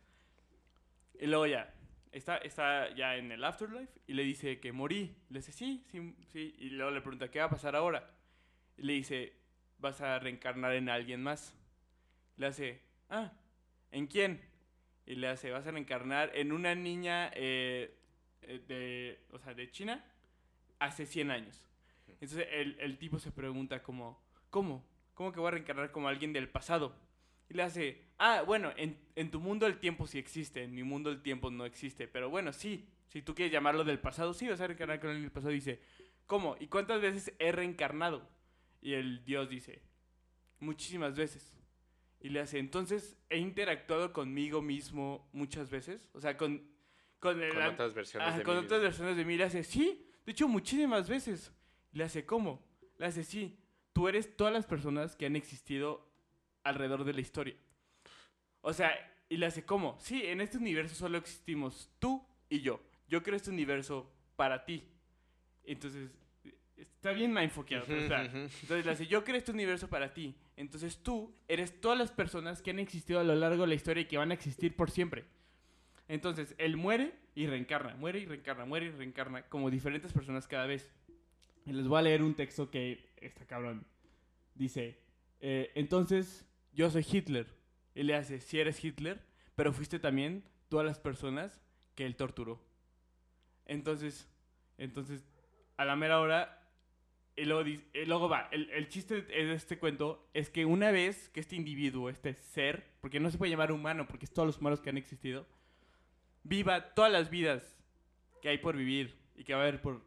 [1.20, 1.74] Y luego ya,
[2.14, 5.14] está, está ya en el afterlife y le dice que morí.
[5.28, 6.56] Le dice, sí, sí, sí.
[6.58, 8.16] Y luego le pregunta, ¿qué va a pasar ahora?
[8.78, 9.34] Y le dice,
[9.78, 11.54] vas a reencarnar en alguien más.
[12.38, 13.34] Le hace, ah,
[13.92, 14.55] ¿en quién?
[15.06, 17.96] Y le hace, vas a reencarnar en una niña eh,
[18.42, 20.04] eh, de, o sea, de China
[20.80, 21.68] hace 100 años.
[22.08, 24.86] Entonces el, el tipo se pregunta como, ¿cómo?
[25.14, 26.96] ¿Cómo que voy a reencarnar como alguien del pasado?
[27.50, 30.84] Y le hace, ah, bueno, en, en tu mundo el tiempo sí existe, en mi
[30.84, 34.48] mundo el tiempo no existe, pero bueno, sí, si tú quieres llamarlo del pasado, sí
[34.48, 35.52] vas a reencarnar con alguien del pasado.
[35.52, 35.80] Dice,
[36.26, 36.58] ¿cómo?
[36.60, 38.28] ¿Y cuántas veces he reencarnado?
[38.82, 39.82] Y el dios dice,
[40.60, 41.54] muchísimas veces.
[42.26, 46.10] Y le hace, entonces, ¿he interactuado conmigo mismo muchas veces?
[46.12, 46.68] O sea, con...
[47.20, 48.84] Con, el Con otras versiones Ajá, de con mí otras mismo.
[48.84, 49.38] versiones de mí.
[49.38, 51.52] Le hace, sí, de hecho, muchísimas veces.
[51.92, 52.68] Le hace, ¿cómo?
[52.98, 53.60] Le hace, sí,
[53.94, 56.12] tú eres todas las personas que han existido
[56.64, 57.58] alrededor de la historia.
[58.62, 58.92] O sea,
[59.30, 59.96] y le hace, ¿cómo?
[60.00, 62.82] Sí, en este universo solo existimos tú y yo.
[63.08, 64.84] Yo creo este universo para ti.
[65.64, 66.10] Entonces,
[67.06, 67.86] está bien mindfuckeado.
[67.86, 70.34] pero, entonces le hace, yo creo este universo para ti.
[70.58, 74.02] Entonces tú eres todas las personas que han existido a lo largo de la historia
[74.02, 75.26] y que van a existir por siempre.
[76.08, 80.66] Entonces, él muere y reencarna, muere y reencarna, muere y reencarna, como diferentes personas cada
[80.66, 80.92] vez.
[81.66, 83.86] Y les voy a leer un texto que está cabrón.
[84.56, 85.00] Dice,
[85.42, 87.48] eh, entonces yo soy Hitler.
[87.94, 89.22] Y le hace, si eres Hitler,
[89.56, 91.62] pero fuiste también todas las personas
[91.94, 92.62] que él torturó.
[93.66, 94.28] Entonces,
[94.78, 95.24] entonces,
[95.78, 96.65] a la mera hora,
[97.38, 100.92] y luego, dice- y luego va, el, el chiste de este cuento es que una
[100.92, 104.48] vez que este individuo, este ser, porque no se puede llamar humano, porque es todos
[104.48, 105.46] los humanos que han existido,
[106.44, 107.78] viva todas las vidas
[108.42, 110.02] que hay por vivir y que va a haber por...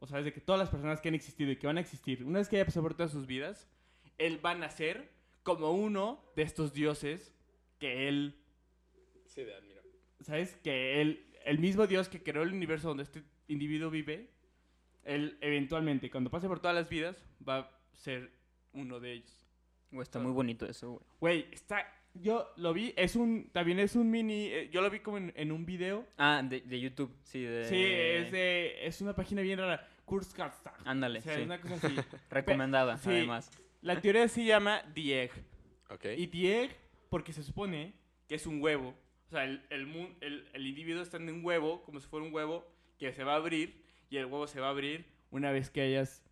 [0.00, 2.24] O sea, de que todas las personas que han existido y que van a existir,
[2.24, 3.68] una vez que haya pasado por todas sus vidas,
[4.18, 5.10] él va a nacer
[5.42, 7.34] como uno de estos dioses
[7.78, 8.38] que él
[9.26, 9.80] Sí, de admiro.
[10.20, 10.56] ¿sabes?
[10.56, 14.30] Que él, el mismo Dios que creó el universo donde este individuo vive,
[15.04, 18.30] él eventualmente, cuando pase por todas las vidas, va a ser
[18.72, 19.46] uno de ellos.
[19.90, 21.04] Güey, está muy bonito eso, güey.
[21.20, 21.86] Güey, está...
[22.14, 23.48] Yo lo vi, es un...
[23.52, 24.46] También es un mini...
[24.46, 26.06] eh, yo lo vi como en, en un video.
[26.18, 27.64] Ah, de, de YouTube, sí, de...
[27.66, 28.86] Sí, es de...
[28.86, 29.86] Es una página bien rara.
[30.04, 30.74] Kurzkasta.
[30.84, 31.40] Ándale, O sea, sí.
[31.40, 31.96] es una cosa así.
[32.30, 33.08] Recomendada, Sí.
[33.10, 33.50] además.
[33.80, 35.30] La teoría se llama The Egg.
[35.90, 36.04] Ok.
[36.18, 36.76] Y The Egg,
[37.08, 37.94] porque se supone
[38.28, 38.94] que es un huevo.
[39.28, 42.26] O sea, el, el, mu- el- el individuo está en un huevo, como si fuera
[42.26, 42.66] un huevo,
[42.98, 43.81] que se va a abrir.
[44.12, 46.22] Y el huevo se va a abrir una vez que hayas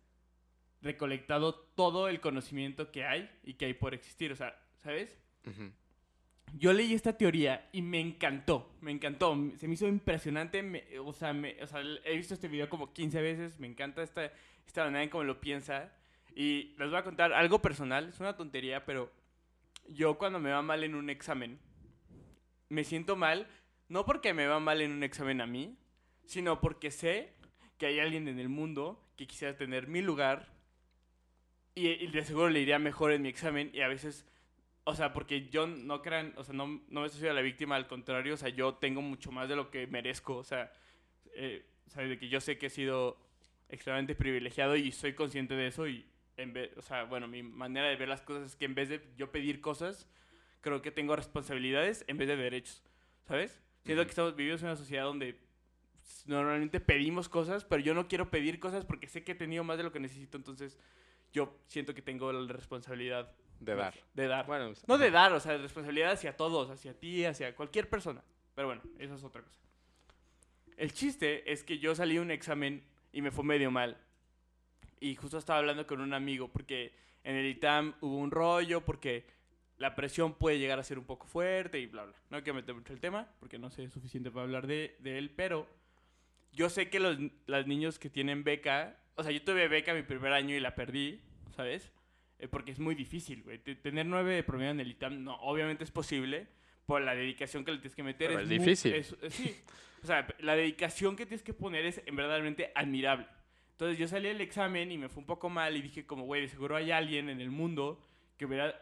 [0.83, 4.31] recolectado todo el conocimiento que hay y que hay por existir.
[4.31, 5.19] O sea, ¿sabes?
[5.47, 5.71] Ujú.
[6.53, 11.11] Yo leí esta teoría y me encantó, me encantó, se me hizo impresionante, me- o,
[11.11, 14.31] sea, me- o sea, he visto este video como 15 veces, me encanta esta,
[14.67, 15.91] esta manera en cómo lo piensa
[16.35, 19.11] y les voy a contar algo personal, es una tontería, pero
[19.87, 21.57] yo cuando me va mal en un examen,
[22.69, 23.47] me siento mal,
[23.89, 25.77] no porque me va mal en un examen a mí,
[26.25, 27.33] sino porque sé
[27.81, 30.53] que hay alguien en el mundo que quisiera tener mi lugar
[31.73, 34.23] y, y de seguro le iría mejor en mi examen y a veces
[34.83, 37.87] o sea, porque yo no crean, o sea, no, no me estoy la víctima, al
[37.87, 40.71] contrario, o sea, yo tengo mucho más de lo que merezco, o sea,
[41.33, 43.17] eh, o sea, de que yo sé que he sido
[43.69, 46.05] extremadamente privilegiado y soy consciente de eso y,
[46.37, 48.89] en vez, o sea, bueno, mi manera de ver las cosas es que en vez
[48.89, 50.07] de yo pedir cosas,
[50.61, 52.83] creo que tengo responsabilidades en vez de derechos,
[53.27, 53.59] ¿sabes?
[53.83, 54.07] Siento Ujú.
[54.07, 55.39] que estamos vivimos en una sociedad donde
[56.25, 59.77] normalmente pedimos cosas, pero yo no quiero pedir cosas porque sé que he tenido más
[59.77, 60.77] de lo que necesito, entonces
[61.33, 63.93] yo siento que tengo la responsabilidad De dar.
[64.13, 64.45] de dar.
[64.45, 68.23] Bueno, No de dar, o sea, de responsabilidad hacia todos, hacia ti, hacia cualquier persona.
[68.55, 69.59] Pero bueno, eso es otra cosa.
[70.77, 73.97] El chiste es que yo salí a un examen y me fue medio mal.
[74.99, 76.93] Y justo estaba hablando con un amigo porque
[77.23, 79.25] en el ITAM hubo un rollo, porque
[79.77, 82.15] la presión puede llegar a ser un poco fuerte y bla, bla.
[82.29, 85.17] No hay que meter mucho el tema porque no sé suficiente para hablar de, de
[85.17, 85.67] él, pero
[86.51, 90.03] yo sé que los, los niños que tienen beca, o sea, yo tuve beca mi
[90.03, 91.21] primer año y la perdí,
[91.55, 91.91] ¿sabes?
[92.39, 93.59] Eh, porque es muy difícil, güey.
[93.59, 96.47] Te- Tener nueve de promedio en el ITAM, no, obviamente es posible
[96.85, 98.29] por la dedicación que le tienes que meter.
[98.29, 98.93] Pero es muy- difícil.
[98.95, 99.55] es- es- sí,
[100.03, 103.27] o sea, la dedicación que tienes que poner es en verdaderamente admirable.
[103.73, 106.47] Entonces yo salí del examen y me fue un poco mal y dije como, güey,
[106.47, 107.99] seguro hay alguien en el mundo
[108.37, 108.79] que hubiera,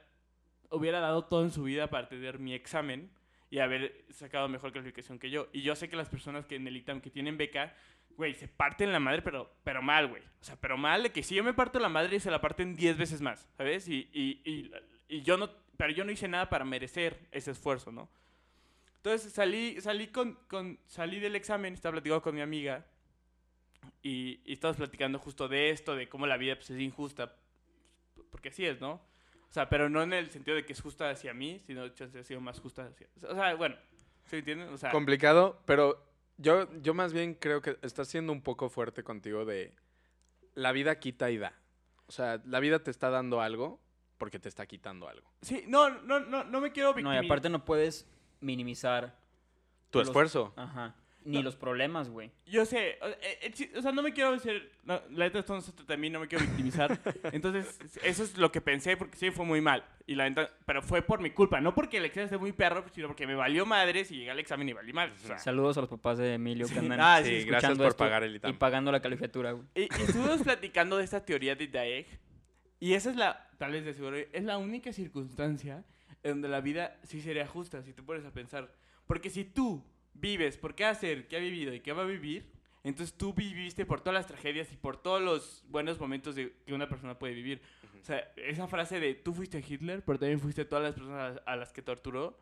[0.72, 3.10] hubiera dado todo en su vida para tener mi examen
[3.50, 5.50] y haber sacado mejor calificación que yo.
[5.54, 7.74] Y yo sé que las personas que en el ITAM que tienen beca,
[8.16, 10.22] güey, se parten la madre, pero, pero mal, güey.
[10.42, 12.76] O sea, pero mal de que si yo me parto la madre, se la parten
[12.76, 13.88] 10 veces más, ¿sabes?
[13.88, 14.72] Y, y, y,
[15.08, 18.10] y yo no, pero yo no hice nada para merecer ese esfuerzo, ¿no?
[18.98, 22.86] Entonces salí, salí, con, con, salí del examen, estaba platicando con mi amiga
[24.04, 27.34] y, y estábamos platicando justo de esto, de cómo la vida pues, es injusta,
[28.30, 29.02] porque así es, ¿no?
[29.50, 32.20] O sea, pero no en el sentido de que es justa hacia mí, sino chance
[32.20, 33.08] ha sido más justa hacia...
[33.28, 33.76] O sea, bueno,
[34.26, 34.70] ¿se entienden?
[34.70, 36.06] O sea, Complicado, pero
[36.38, 39.74] yo, yo más bien creo que estás siendo un poco fuerte contigo de
[40.54, 41.54] la vida quita y da.
[42.06, 43.80] O sea, la vida te está dando algo
[44.20, 45.32] porque te está quitando algo.
[45.42, 47.26] sí, no, no, no, no me quiero No, y victimizar.
[47.26, 48.08] aparte no puedes
[48.42, 49.18] minimizar.
[49.90, 50.54] Tu los- esfuerzo.
[50.58, 50.96] Ajá.
[51.30, 52.32] Ni los problemas, güey.
[52.46, 55.39] Yo sé, o, eh, eh, sí, o sea, no me quiero ser, no, la neta
[55.39, 57.00] esto no se trata de mí, no me quiero victimizar.
[57.32, 59.86] Entonces, eso es lo que pensé porque sí fue muy mal.
[60.08, 62.84] Y la neta, pero fue por mi culpa, no porque el examen esté muy perro,
[62.94, 65.24] sino porque me valió madres y llegué al examen y valí madres.
[65.24, 65.38] o sea.
[65.38, 68.24] Saludos a los papás de Emilio que andan Ah, Sí, sí, gracias por esto pagar
[68.24, 68.58] el y ITAM.
[68.58, 69.65] pagando la calificatura, güey.
[69.76, 72.08] Y, y estuvimos platicando de esta teoría de Daeg.
[72.80, 75.84] Y esa es la, tal vez de seguro, es la única circunstancia
[76.24, 78.74] en donde la vida sí sería justa, si te pones a pensar.
[79.06, 82.52] Porque si tú vives por qué hacer, qué ha vivido y qué va a vivir,
[82.84, 86.74] entonces tú viviste por todas las tragedias y por todos los buenos momentos de, que
[86.74, 87.62] una persona puede vivir.
[88.02, 91.30] O sea, esa frase de tú fuiste Hitler, pero también fuiste todas las personas a
[91.34, 92.39] las, a las que torturó,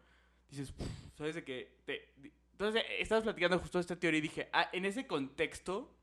[0.50, 0.74] dices,
[1.18, 1.78] ¿sabes de qué?
[1.86, 5.94] Te- di- entonces, eh, estabas platicando justo esta teoría y dije, ah, en ese contexto,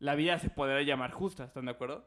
[0.00, 2.06] la vida se podrá llamar justa, ¿están de acuerdo?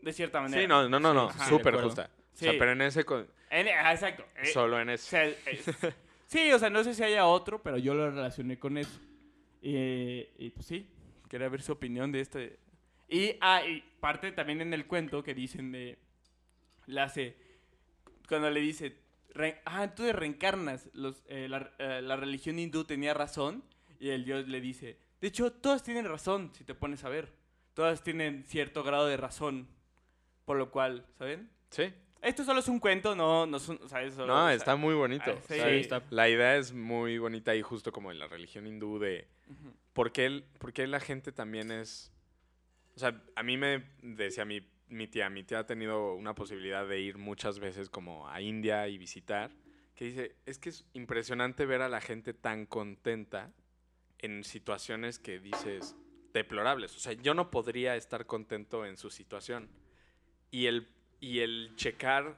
[0.00, 0.60] De cierta manera.
[0.60, 1.30] Sí, no, no, no, no.
[1.32, 1.82] Súper acuerdo.
[1.84, 2.10] justa.
[2.32, 2.58] O sea, Sí.
[2.58, 3.04] pero en ese...
[3.04, 4.24] con- En- ah, exacto.
[4.36, 5.06] Eh, Solo en o ese.
[5.10, 5.66] sea, es-
[6.32, 8.98] sí, o sea, no sé si haya otro, pero yo lo relacioné con eso.
[9.60, 10.88] Y pues sí,
[11.28, 12.58] quería ver su opinión de este.
[13.08, 13.60] Y, ah,
[14.00, 15.98] parte también en el cuento que dicen de.
[16.86, 17.36] La hace.
[18.28, 18.96] Cuando le dice.
[19.34, 20.88] re- ah, tú de reencarnas.
[21.28, 23.62] Eh, la, eh, la religión hindú tenía razón.
[24.00, 24.98] Y el dios le dice.
[25.20, 27.32] De hecho, todas tienen razón, si te pones a ver.
[27.74, 29.68] Todas tienen cierto grado de razón.
[30.44, 31.50] Por lo cual, ¿saben?
[31.70, 31.92] Sí.
[32.22, 34.14] Esto solo es un cuento, no, no, es un- ¿sabes?
[34.14, 35.24] Solo- No, o sea, está muy bonito.
[35.36, 35.54] ah, sí.
[35.58, 39.26] está- La idea es muy bonita y justo como en la religión hindú de...
[39.48, 39.72] Ujú.
[39.92, 42.12] ¿Por qué, el- por qué la gente también es...
[42.94, 46.86] O sea, a mí me decía mi, mi tía, mi tía ha tenido una posibilidad
[46.86, 49.50] de ir muchas veces como a India y visitar,
[49.96, 53.50] que dice, es que es impresionante ver a la gente tan contenta
[54.18, 55.96] en situaciones que dices
[56.32, 56.94] deplorables.
[56.96, 59.68] O sea, yo no podría estar contento en su situación.
[60.50, 60.88] Y el,
[61.22, 62.36] y el checar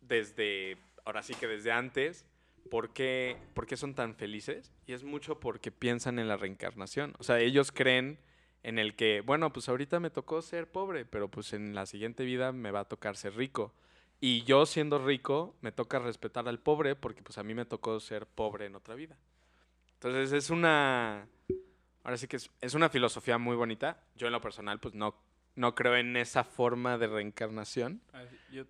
[0.00, 2.24] desde, ahora sí que desde antes,
[2.70, 4.72] ¿por qué, por qué son tan felices?
[4.86, 7.14] Y es mucho porque piensan en la reencarnación.
[7.18, 8.20] O sea, ellos creen
[8.62, 12.24] en el que, bueno, pues ahorita me tocó ser pobre, pero pues en la siguiente
[12.24, 13.74] vida me va a tocar ser rico.
[14.20, 17.98] Y yo siendo rico, me toca respetar al pobre porque pues a mí me tocó
[17.98, 19.18] ser pobre en otra vida.
[19.94, 21.26] Entonces es una...
[22.04, 24.00] Ahora sí que es, es una filosofía muy bonita.
[24.14, 25.16] Yo en lo personal pues no,
[25.56, 28.02] no creo en esa forma de reencarnación.
[28.12, 28.64] Ah, yo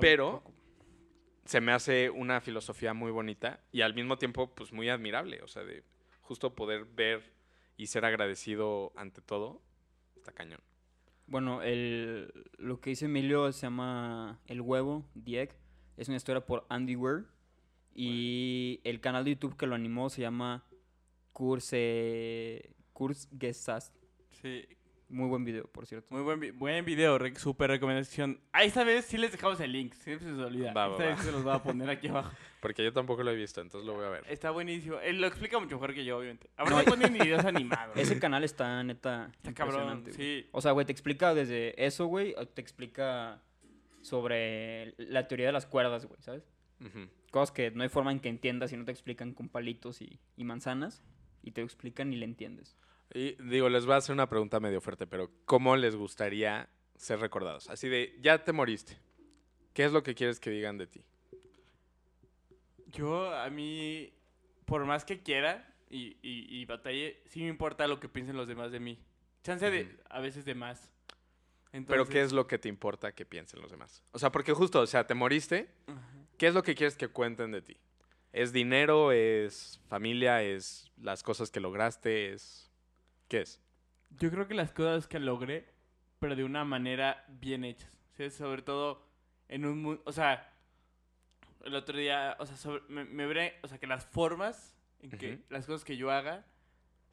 [0.00, 0.42] Pero-.
[1.46, 5.42] Se me hace una filosofía muy bonita y al mismo tiempo pues muy admirable.
[5.42, 5.82] O sea, de
[6.20, 7.32] justo poder ver
[7.76, 9.60] y ser agradecido ante todo,
[10.14, 10.60] está cañón.
[11.26, 15.56] Bueno, el, lo que dice Emilio se llama El Huevo, Egg.
[15.96, 17.26] Es una historia por Andy Weir.
[17.94, 20.64] Y el canal de YouTube que lo animó se llama
[21.32, 23.92] Kurse, Kurzgesagt.
[24.30, 24.68] Sí,
[25.10, 26.06] Muy buen video, por cierto.
[26.10, 28.40] muy buen, vi- buen video, re- súper recomendación.
[28.52, 30.72] Ah, esta vez sí les dejamos el link, siempre se les olvida.
[30.72, 31.10] Va, va, esta va.
[31.16, 32.30] vez se los voy a poner aquí abajo.
[32.60, 34.24] Porque yo tampoco lo he visto, entonces lo voy a ver.
[34.28, 34.98] Está buenísimo.
[35.00, 36.48] Él lo explica mucho mejor que yo, obviamente.
[36.56, 37.96] Ahora No, y- ponen videos animados.
[37.96, 40.14] Ese canal está neta Está cabrón, güey.
[40.14, 40.46] sí.
[40.52, 43.42] O sea, güey, te explica desde eso, güey, te explica
[44.02, 46.42] sobre la teoría de las cuerdas, güey, ¿sabes?
[46.80, 47.08] Ujú.
[47.30, 50.18] Cosas que no hay forma en que entiendas si no te explican con palitos y,
[50.36, 51.02] y manzanas.
[51.42, 52.76] Y te lo explican y le entiendes.
[53.12, 57.20] Y digo, les voy a hacer una pregunta medio fuerte, pero ¿cómo les gustaría ser
[57.20, 57.68] recordados?
[57.68, 58.96] Así de, ya te moriste.
[59.72, 61.02] ¿Qué es lo que quieres que digan de ti?
[62.86, 64.12] Yo, a mí,
[64.64, 68.48] por más que quiera y, y, y batalle, sí me importa lo que piensen los
[68.48, 68.98] demás de mí.
[69.42, 70.90] Chance de, a veces de más.
[71.86, 74.02] Pero ¿qué es lo que te importa que piensen los demás?
[74.12, 75.68] O sea, porque justo, o sea, te moriste.
[76.36, 77.76] ¿qué es lo que quieres que cuenten de ti?
[78.32, 79.12] ¿Es dinero?
[79.12, 80.42] ¿Es familia?
[80.42, 82.32] ¿Es las cosas que lograste?
[82.32, 82.69] ¿Es...
[83.30, 83.60] ¿Qué es?
[84.18, 85.72] Yo creo que las cosas que logré,
[86.18, 87.92] pero de una manera bien hechas.
[88.16, 88.28] ¿sí?
[88.28, 89.06] Sobre todo
[89.48, 90.02] en un mundo.
[90.04, 90.52] O sea,
[91.64, 95.10] el otro día, o sea, sobre- me, me veré, o sea, que las formas en
[95.10, 95.42] que Ujú.
[95.48, 96.44] las cosas que yo haga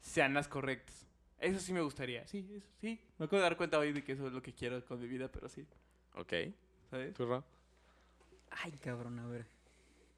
[0.00, 1.06] sean las correctas.
[1.38, 2.26] Eso sí me gustaría.
[2.26, 3.00] Sí, eso sí.
[3.16, 5.06] Me acabo de dar cuenta hoy de que eso es lo que quiero con mi
[5.06, 5.64] vida, pero sí.
[6.16, 6.32] Ok.
[6.90, 7.14] ¿Sabes?
[7.14, 7.44] ¿Tú, Ro?
[8.50, 9.46] Ay, cabrón, a ver.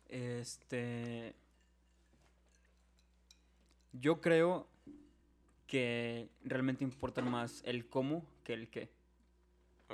[0.09, 1.35] Este.
[3.93, 4.67] Yo creo
[5.71, 8.91] que realmente importa más el cómo que el qué.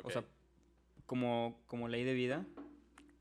[0.02, 0.24] O sea,
[1.04, 2.46] como, como ley de vida,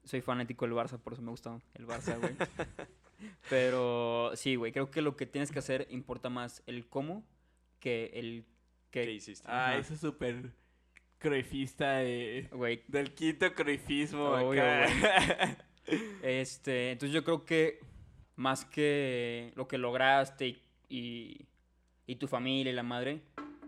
[0.05, 2.33] soy fanático del Barça, por eso me gusta el Barça, güey.
[3.49, 7.25] Pero sí, güey, creo que lo que tienes que hacer importa más el cómo
[7.81, 8.45] que el
[8.89, 9.11] ¿Qué qué.
[9.11, 9.45] hiciste?
[9.51, 9.77] Ah, Ajá.
[9.79, 10.53] eso es súper
[11.17, 12.47] croifista de...
[12.53, 15.57] Güey, Del quinto croifismo Obvio, acá.
[16.23, 17.79] Este, entonces yo creo que
[18.37, 21.45] más que lo que lograste y, y,
[22.07, 23.21] y tu familia y la madre,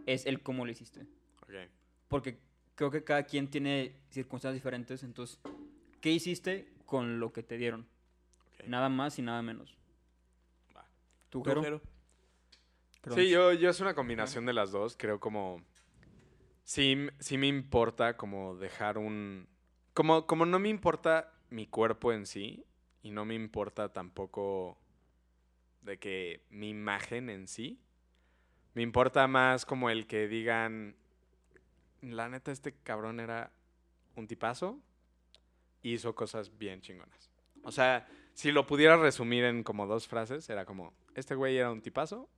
[0.06, 1.02] es el cómo lo hiciste.
[1.44, 1.54] Ok.
[2.08, 2.40] Porque
[2.76, 5.40] creo que cada quien tiene circunstancias diferentes, entonces,
[6.02, 7.88] ¿qué hiciste con lo que te dieron?
[8.66, 9.78] Nada más y nada menos.
[10.76, 10.86] Va.
[11.30, 11.82] ¿Tú, ¿Tú, Jero?
[13.14, 14.96] Sí, yo, yo es una combinación de las dos.
[14.98, 15.64] Creo como.
[16.64, 19.48] Sí, sí me importa como dejar un.
[19.94, 22.66] Como, como no me importa mi cuerpo en sí.
[23.02, 24.78] Y no me importa tampoco
[25.82, 27.80] de que mi imagen en sí.
[28.78, 30.96] Me importa más como el que digan.
[32.04, 33.52] La neta, este cabrón era
[34.16, 34.80] un tipazo.
[35.82, 37.32] Y hizo cosas bien chingonas.
[37.64, 41.72] O sea, si lo pudiera resumir en como dos frases, era como: Este güey era
[41.72, 42.30] un tipazo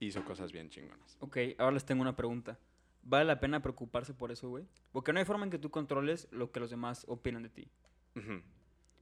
[0.00, 1.18] hizo cosas bien chingonas.
[1.20, 2.58] Ok, ahora les tengo una pregunta.
[3.02, 4.64] ¿Vale la pena preocuparse por eso, güey?
[4.92, 7.68] Porque no hay forma en que tú controles lo que los demás opinan de ti.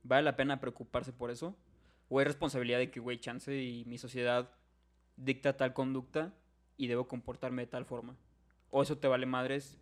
[0.03, 1.57] ¿Vale la pena preocuparse por eso?
[2.09, 4.51] ¿O es responsabilidad de que, güey, chance y mi sociedad
[5.17, 6.35] dicta tal conducta
[6.81, 8.17] y debo comportarme de tal forma?
[8.71, 9.79] ¿O eso te vale madres?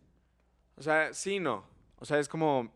[0.75, 1.63] O sea, sí, no.
[1.97, 2.73] O sea, es como.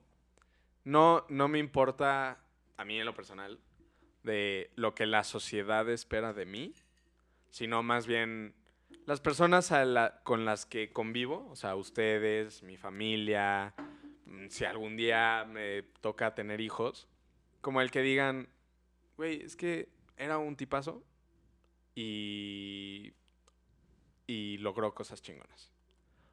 [0.85, 2.39] No, no me importa,
[2.77, 3.59] a mí en lo personal,
[4.23, 6.73] de lo que la sociedad espera de mí,
[7.49, 8.53] sino más bien
[9.05, 9.71] las personas
[10.23, 13.73] con las que convivo, o sea, ustedes, mi familia,
[14.25, 17.07] mm, si algún día me toca tener hijos,
[17.61, 18.47] como el que digan,
[19.17, 21.03] güey, es que era un tipazo
[21.95, 23.13] y,
[24.27, 25.71] y logró cosas chingonas.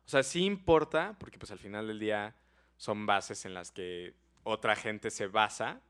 [0.07, 2.35] O sea, sí importa, porque pues al final del día
[2.77, 5.81] son bases en las que otra gente se basa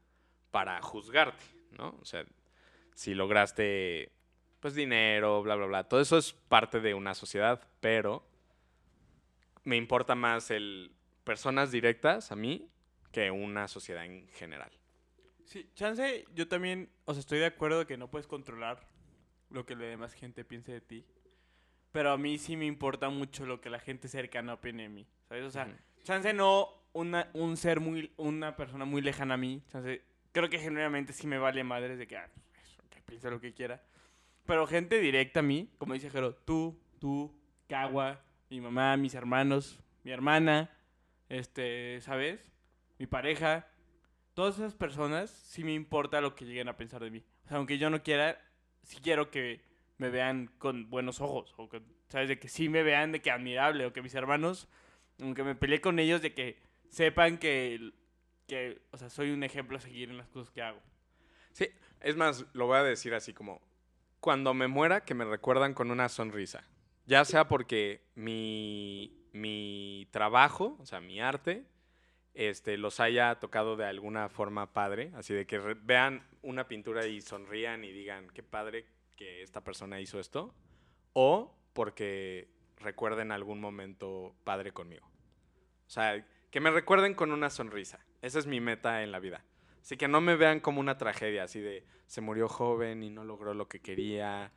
[0.50, 1.42] para juzgarte,
[1.78, 1.96] ¿no?
[2.00, 2.24] O sea,
[2.94, 4.12] si lograste,
[4.60, 5.88] pues dinero, bla, bla, bla.
[5.88, 8.26] Todo eso es parte de una sociedad, pero
[9.64, 10.92] me importa más el
[11.24, 12.68] personas directas a mí
[13.12, 14.70] que una sociedad en general.
[15.44, 18.86] Sí, chance, yo también, o sea, estoy de acuerdo que no puedes controlar
[19.50, 21.04] lo que la demás gente piense de ti.
[21.92, 25.06] Pero a mí sí me importa mucho lo que la gente cercana opine de mí,
[25.28, 25.44] ¿sabes?
[25.44, 25.74] O sea, Ujú.
[26.04, 30.58] chance no una, un ser muy, una persona muy lejana a mí, chance, creo que
[30.58, 32.28] genuinamente sí me vale madres de que, ah,
[32.90, 33.82] que piense lo que quiera.
[34.46, 37.32] Pero gente directa a mí, como dice Jero, tú, tú,
[37.68, 40.70] Kawa, mi mamá, mis hermanos, mi hermana,
[41.28, 42.50] este, ¿sabes?
[42.98, 43.68] Mi pareja,
[44.34, 47.24] todas esas personas sí me importa lo que lleguen a pensar de mí.
[47.44, 48.40] O sea, aunque yo no quiera,
[48.82, 49.60] sí quiero que
[50.00, 51.54] me vean con buenos ojos.
[51.58, 52.28] O que, ¿sabes?
[52.28, 53.84] De que sí me vean de que admirable.
[53.84, 54.66] O que mis hermanos,
[55.20, 56.58] aunque me peleé con ellos, de que
[56.88, 57.92] sepan que,
[58.48, 60.80] que, o sea, soy un ejemplo a seguir en las cosas que hago.
[61.52, 61.68] Sí,
[62.00, 63.60] es más, lo voy a decir así como,
[64.20, 66.64] cuando me muera, que me recuerdan con una sonrisa.
[67.04, 71.66] Ya sea porque mi, mi trabajo, o sea, mi arte,
[72.32, 77.20] este, los haya tocado de alguna forma padre, así de que vean una pintura y
[77.20, 78.86] sonrían y digan, qué padre
[79.20, 80.54] que esta persona hizo esto,
[81.12, 85.06] o porque recuerden algún momento padre conmigo.
[85.06, 88.00] O sea, que me recuerden con una sonrisa.
[88.22, 89.44] Esa es mi meta en la vida.
[89.82, 93.22] Así que no me vean como una tragedia, así de se murió joven y no
[93.24, 94.52] logró lo que quería.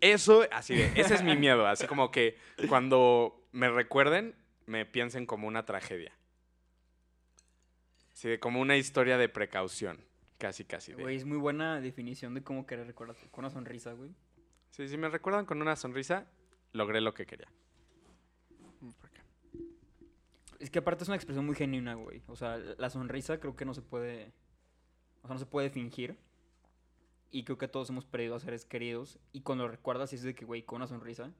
[0.00, 1.68] Eso, así de, ese es mi miedo.
[1.68, 2.36] Así como que
[2.68, 4.34] cuando me recuerden,
[4.66, 6.12] me piensen como una tragedia.
[8.12, 10.04] Así de como una historia de precaución.
[10.38, 10.92] Casi, casi.
[10.92, 14.10] Güey, es muy buena definición de cómo querer recordarte con una sonrisa, güey.
[14.70, 16.26] Sí, si me recuerdan con una sonrisa,
[16.72, 17.48] logré lo que quería.
[20.60, 22.22] Es que aparte es una expresión muy genuina, güey.
[22.26, 24.32] O sea, la sonrisa creo que no se puede.
[25.22, 26.16] O sea, no se puede fingir.
[27.30, 29.18] Y creo que todos hemos perdido a seres queridos.
[29.32, 31.32] Y cuando lo recuerdas, es de que, güey, con una sonrisa.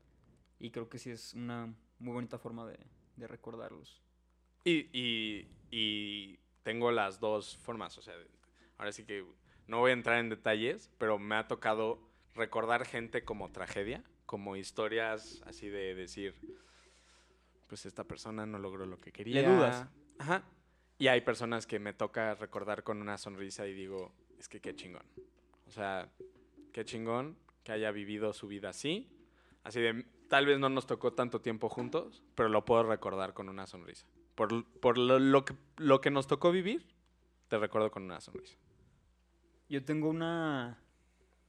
[0.61, 2.79] Y creo que sí es una muy bonita forma de,
[3.17, 4.03] de recordarlos.
[4.65, 8.15] Y, y- y tengo las dos formas, o sea,
[8.79, 9.25] ahora sí que
[9.67, 12.01] no voy a entrar en detalles, pero me ha tocado
[12.35, 16.35] recordar gente como tragedia, como historias así de decir,
[17.67, 19.49] pues esta persona no logró lo que quería.
[19.49, 19.87] dudas.
[20.19, 20.43] Ajá.
[20.99, 24.75] Y hay personas que me toca recordar con una sonrisa y digo, es que qué
[24.75, 25.05] chingón.
[25.67, 26.09] O sea,
[26.73, 29.09] qué chingón que haya vivido su vida así.
[29.63, 33.49] Así de, tal vez no nos tocó tanto tiempo juntos, pero lo puedo recordar con
[33.49, 34.07] una sonrisa.
[34.35, 36.87] Por, por lo, lo que, lo que nos tocó vivir,
[37.49, 38.57] te recuerdo con una sonrisa.
[39.69, 40.79] Yo tengo una,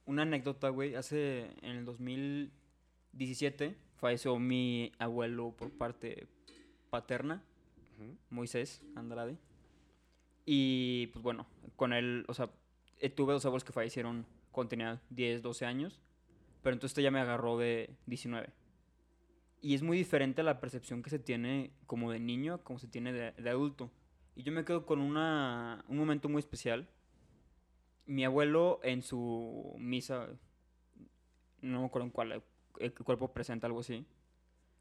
[0.04, 0.94] una anécdota, güey.
[0.94, 6.28] Hace, en el 2017, falleció mi abuelo por parte
[6.90, 7.42] paterna,
[7.98, 8.16] Ujú.
[8.30, 9.38] Moisés Andrade.
[10.44, 11.46] Y, pues bueno,
[11.76, 12.50] con él, o sea,
[12.98, 16.00] eh, tuve dos abuelos que fallecieron cuando tenía 10, 12 años.
[16.62, 18.50] Pero entonces este ya me agarró de 19.
[19.62, 22.88] Y es muy diferente la percepción que se tiene como de niño a como se
[22.88, 23.90] tiene de, de adulto.
[24.34, 26.88] Y yo me quedo con una, un momento muy especial.
[28.10, 30.26] Mi abuelo en su misa,
[31.60, 32.42] no me acuerdo en cuál,
[32.80, 34.04] el cuerpo presenta algo así,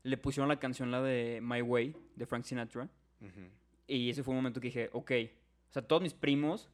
[0.01, 2.89] le pusieron la canción, la de My Way, de Frank Sinatra.
[3.85, 5.11] Y ese fue un momento que dije, ok,
[5.69, 6.71] o sea, todos mis primos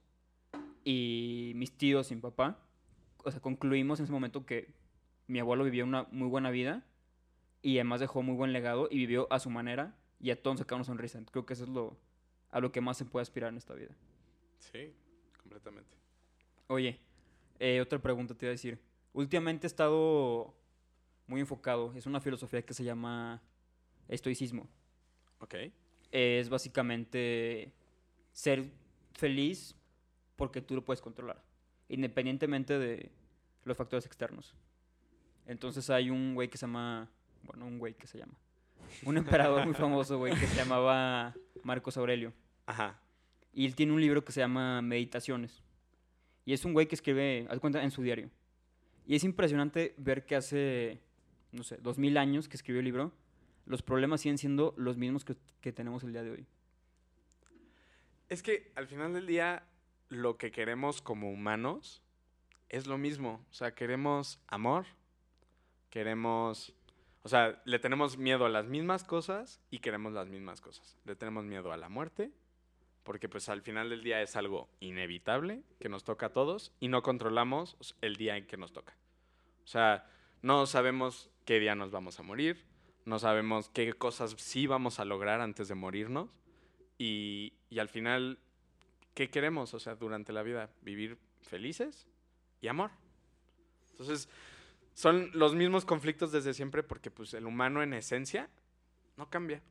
[0.85, 2.57] y mis tíos mi papá,
[3.25, 4.73] o sea, concluimos en ese momento que
[5.27, 6.85] mi abuelo vivió una muy buena vida
[7.61, 10.83] y además dejó muy buen legado y vivió a su manera y a todos una
[10.85, 11.21] sonrisa.
[11.31, 11.97] Creo que eso es lo,
[12.51, 13.93] a lo que más se puede aspirar en esta vida.
[14.59, 14.93] Sí,
[15.41, 16.04] completamente.
[16.67, 16.99] Oye,
[17.59, 18.79] eh, otra pregunta te iba a decir.
[19.13, 20.53] Últimamente he estado
[21.27, 21.93] muy enfocado.
[21.95, 23.41] Es una filosofía que se llama
[24.07, 24.67] estoicismo.
[25.39, 25.55] Ok.
[26.11, 27.73] es básicamente
[28.31, 28.71] ser
[29.13, 29.75] feliz
[30.35, 31.43] porque tú lo puedes controlar,
[31.89, 33.11] independientemente de
[33.63, 34.55] los factores externos.
[35.45, 37.09] Entonces hay un güey que se llama,
[37.43, 38.33] bueno, un güey que se llama,
[39.03, 42.33] un emperador muy famoso, güey, que se llamaba Marcos Aurelio.
[42.65, 42.99] Ajá.
[43.53, 45.64] Y él tiene un libro que se llama Meditaciones.
[46.45, 48.29] Y es un güey que escribe, haz cuenta, en su diario.
[49.05, 51.01] Y es impresionante ver que hace,
[51.51, 53.13] no sé, dos mil años que escribió el libro,
[53.65, 56.45] los problemas siguen siendo los mismos que, que tenemos el día de hoy.
[58.29, 59.67] Es que al final del día,
[60.09, 62.03] lo que queremos como humanos
[62.69, 63.45] es lo mismo.
[63.49, 64.85] O sea, queremos amor,
[65.89, 66.73] queremos...
[67.23, 70.95] O sea, le tenemos miedo a las mismas cosas y queremos las mismas cosas.
[71.05, 72.31] Le tenemos miedo a la muerte,
[73.05, 76.89] porque pues al final del día es algo inevitable que nos toca a todos y
[76.89, 78.97] no controlamos el día en que nos toca.
[79.63, 80.09] O sea,
[80.41, 82.65] no sabemos qué día nos vamos a morir,
[83.05, 86.29] no sabemos qué cosas sí vamos a lograr antes de morirnos
[86.97, 88.39] y, y al final,
[89.13, 89.73] ¿qué queremos?
[89.75, 92.07] O sea, durante la vida, vivir felices
[92.59, 92.89] y amor.
[93.91, 94.27] Entonces,
[94.95, 98.49] son los mismos conflictos desde siempre porque pues el humano en esencia
[99.15, 99.61] no cambia.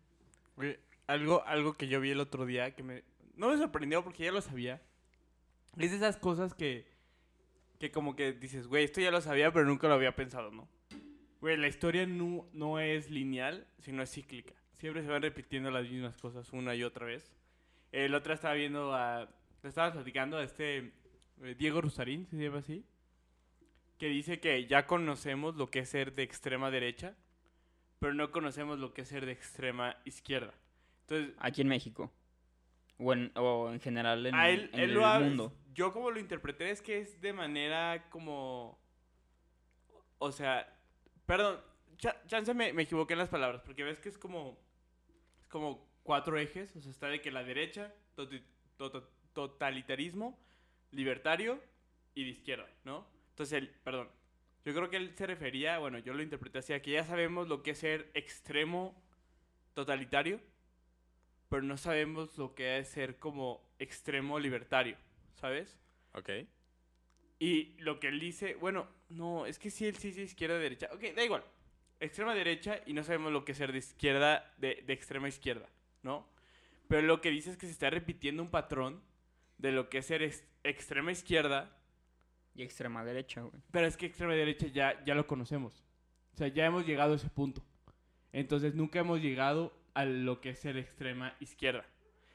[0.55, 3.03] Güey, algo, algo que yo vi el otro día que me...
[3.37, 4.83] No me sorprendió porque ya lo sabía.
[5.77, 6.93] Es de esas cosas que...
[7.79, 10.69] Que como que dices, güey, esto ya lo sabía, pero nunca lo había pensado, ¿no?
[11.41, 14.55] Güey, la historia no, no es lineal, sino es cíclica.
[14.79, 17.35] Siempre se van repitiendo las mismas cosas una y otra vez.
[17.93, 19.29] El otro estaba viendo a...
[19.63, 20.93] Le estaba platicando a este...
[21.43, 22.85] eh, Diego Rusarín, ¿se llama así?
[23.99, 27.17] Que dice que ya conocemos lo que es ser de extrema derecha,
[27.99, 30.55] pero no conocemos lo que es ser de extrema izquierda.
[31.03, 32.13] Entonces, Aquí en México.
[32.99, 35.53] O en, o en general en, él, en él el lo mundo.
[35.73, 38.79] Yo como lo interpreté es que es de manera como...
[40.19, 40.73] O sea,
[41.27, 41.61] perdón,
[41.97, 44.59] cha- chance me, me equivoqué en las palabras, porque ves que es como...
[45.41, 47.93] Es como cuatro ejes, o sea, está de que la derecha,
[49.33, 50.39] totalitarismo,
[50.91, 51.61] libertario
[52.15, 53.07] y de izquierda, ¿no?
[53.31, 54.09] Entonces, él, perdón,
[54.65, 57.49] yo creo que él se refería, bueno, yo lo interpreté así, a que ya sabemos
[57.49, 58.95] lo que es ser extremo
[59.73, 60.41] totalitario,
[61.55, 64.97] pero no sabemos lo que es ser como extremo libertario,
[65.37, 65.79] ¿sabes?
[66.13, 66.31] ¿Ok?
[67.39, 70.59] Y lo que él dice, bueno, no, es que sí, él sí es de izquierda
[70.59, 70.89] derecha.
[70.93, 71.45] Ok, da igual.
[72.01, 75.69] Extrema derecha y no sabemos lo que es ser de izquierda, de, de extrema izquierda,
[76.03, 76.27] ¿no?
[76.89, 79.01] Pero lo que dice es que se está repitiendo un patrón
[79.59, 81.71] de lo que es ser ex- extrema izquierda,
[82.57, 83.63] Y extrema derecha, güey.
[83.71, 85.85] pero es que extrema derecha ya, ya lo conocemos.
[86.35, 87.63] O sea, ya hemos llegado a ese punto.
[88.33, 91.85] Entonces nunca hemos llegado a lo que es ser extrema izquierda.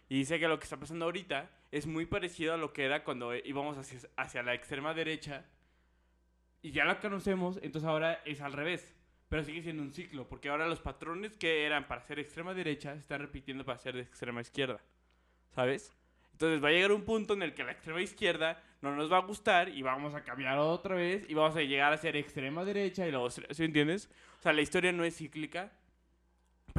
[0.07, 3.03] Y dice que lo que está pasando ahorita es muy parecido a lo que era
[3.03, 5.45] cuando íbamos hacia, hacia la extrema derecha.
[6.61, 8.95] Y ya la conocemos, entonces ahora es al revés.
[9.29, 12.93] Pero sigue siendo un ciclo, porque ahora los patrones que eran para ser extrema derecha
[12.93, 14.81] se están repitiendo para ser de extrema izquierda.
[15.51, 15.93] ¿Sabes?
[16.31, 19.17] Entonces va a llegar un punto en el que la extrema izquierda no nos va
[19.17, 22.63] a gustar y vamos a cambiar otra vez y vamos a llegar a ser extrema
[22.63, 23.29] derecha y luego...
[23.29, 24.09] ¿Sí entiendes?
[24.39, 25.71] O sea, la historia no es cíclica.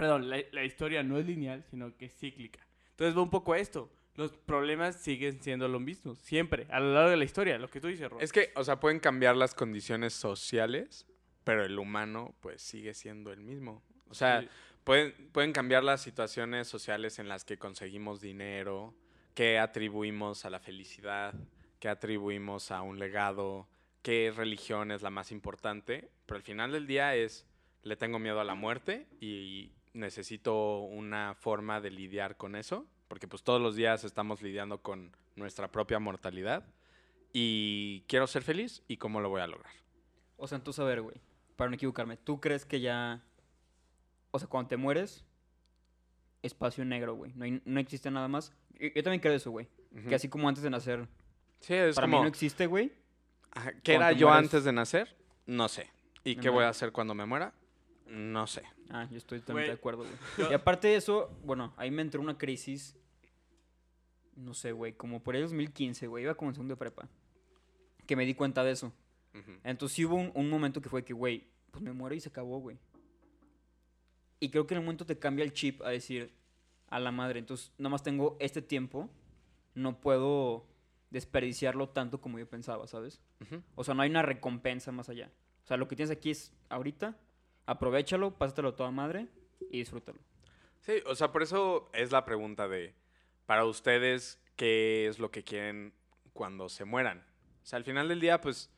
[0.00, 2.66] Perdón, la, la historia no es lineal, sino que es cíclica.
[2.92, 3.90] Entonces va un poco a esto.
[4.16, 7.80] Los problemas siguen siendo los mismos, siempre, a lo largo de la historia, lo que
[7.80, 8.20] tú dices, Ron.
[8.20, 11.06] Es que, o sea, pueden cambiar las condiciones sociales,
[11.44, 13.82] pero el humano pues sigue siendo el mismo.
[14.08, 14.48] O sea, Sí.
[14.84, 18.94] pueden, pueden cambiar las situaciones sociales en las que conseguimos dinero,
[19.34, 21.34] que atribuimos a la felicidad,
[21.78, 23.68] que atribuimos a un legado,
[24.02, 27.46] qué religión es la más importante, pero al final del día es
[27.82, 33.26] le tengo miedo a la muerte y necesito una forma de lidiar con eso, porque
[33.28, 36.64] pues todos los días estamos lidiando con nuestra propia mortalidad
[37.32, 39.72] y quiero ser feliz y cómo lo voy a lograr.
[40.36, 41.16] O sea, entonces, a ver, güey,
[41.56, 43.22] para no equivocarme, ¿tú crees que ya...
[44.30, 45.24] O sea, cuando te mueres,
[46.42, 47.32] espacio negro, güey.
[47.34, 48.52] No, hay- no existe nada más.
[48.78, 49.68] Yo, yo también creo eso, güey.
[49.92, 50.08] Ujú.
[50.08, 51.06] Que así como antes de nacer,
[51.60, 52.92] Sí, es para como, mí no existe, güey.
[53.82, 55.16] ¿qué era yo mueres- antes de nacer?
[55.46, 55.90] No sé.
[56.24, 57.52] ¿Y qué voy a hacer cuando me muera?
[58.10, 58.62] No sé.
[58.90, 60.04] Ah, yo estoy totalmente Güey, de acuerdo,
[60.36, 60.50] güey.
[60.50, 62.96] Y aparte de eso, bueno, ahí me entró una crisis.
[64.34, 66.24] No sé, güey, como por ahí 2015, güey.
[66.24, 67.08] Iba como en segundo de prepa.
[68.06, 68.92] Que me di cuenta de eso.
[69.62, 72.30] Entonces sí hubo un, un momento que fue que, güey, pues me muero y se
[72.30, 72.78] acabó, güey.
[74.40, 76.34] Y creo que en el momento te cambia el chip a decir,
[76.88, 79.08] a la madre, entonces nada más tengo este tiempo,
[79.74, 80.66] no puedo
[81.10, 83.20] desperdiciarlo tanto como yo pensaba, ¿sabes?
[83.76, 85.30] O sea, no hay una recompensa más allá.
[85.64, 87.16] O sea, lo que tienes aquí es ahorita,
[87.70, 89.28] aprovechalo, pásatelo toda madre
[89.70, 90.18] y disfrútalo.
[90.80, 92.94] Sí, o sea, por eso es la pregunta de,
[93.46, 95.94] para ustedes, ¿qué es lo que quieren
[96.32, 97.24] cuando se mueran?
[97.62, 98.70] O sea, al final del día, pues,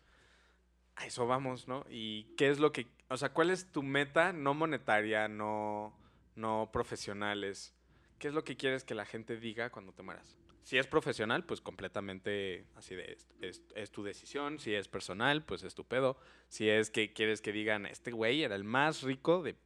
[0.96, 1.86] a eso vamos, ¿no?
[1.88, 5.96] Y qué es lo que, o sea, ¿cuál es tu meta no monetaria, no,
[6.34, 7.74] no profesionales?
[8.18, 10.36] ¿Qué es lo que quieres que la gente diga cuando te mueras?
[10.62, 14.58] Si es profesional, pues completamente así de, es, tu decisión.
[14.60, 16.16] Si es personal, pues es tu pedo.
[16.48, 19.56] Si es que quieres que digan, este güey era el más rico de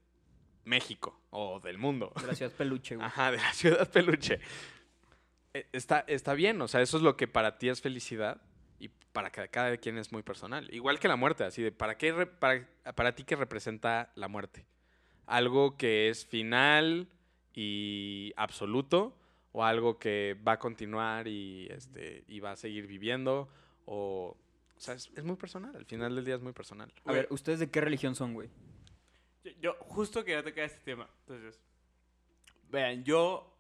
[0.65, 2.13] México o del mundo.
[2.21, 3.07] De la ciudad peluche, güey.
[3.07, 4.41] Ajá, de la ciudad peluche.
[5.55, 8.41] Eh, Está, está bien, o sea, eso es lo que para ti es felicidad
[8.79, 10.69] y para cada, cada quien es muy personal.
[10.75, 14.29] Igual que la muerte, así de, ¿para, qué re- para, para ti qué representa la
[14.29, 14.65] muerte?
[15.27, 17.09] ¿Algo que es final
[17.55, 19.19] y absoluto?
[19.59, 23.49] ¿O algo que va a continuar y, este, y va a seguir viviendo?
[23.87, 24.37] O,
[24.77, 26.93] o sea, es, es muy personal, al final del día es muy personal.
[27.07, 28.51] A ver, ¿ustedes de qué religión son, güey?
[29.45, 31.09] Yo, yo justo quería tocar este tema.
[31.21, 31.59] Entonces,
[32.69, 33.51] vean, yo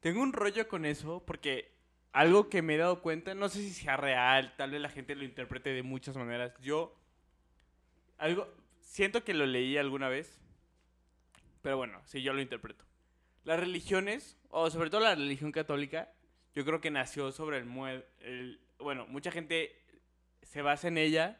[0.00, 1.70] tengo un rollo con eso porque
[2.10, 5.14] algo que me he dado cuenta, no sé si sea real, tal vez la gente
[5.14, 6.52] lo interprete de muchas maneras.
[6.60, 6.92] Yo
[8.18, 8.48] algo
[8.80, 10.40] siento que lo leí alguna vez,
[11.62, 12.84] pero bueno, sí yo lo interpreto.
[13.44, 16.10] Las religiones, o sobre todo la religión católica,
[16.54, 19.74] yo creo que nació sobre el, bueno, mucha gente
[20.42, 21.38] se basa en ella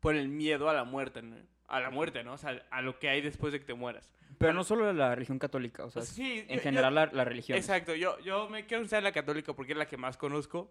[0.00, 1.36] por el miedo a la muerte, ¿no?
[1.68, 2.34] A la muerte, ¿no?
[2.34, 4.12] O sea, a lo que hay después de que te mueras.
[4.38, 7.24] Pero no solo la religión católica, o sea, Sí, en yo- general yo- la, la
[7.24, 7.56] religión.
[7.58, 10.70] Exacto, yo, yo me quiero usar la católica porque es la que más conozco,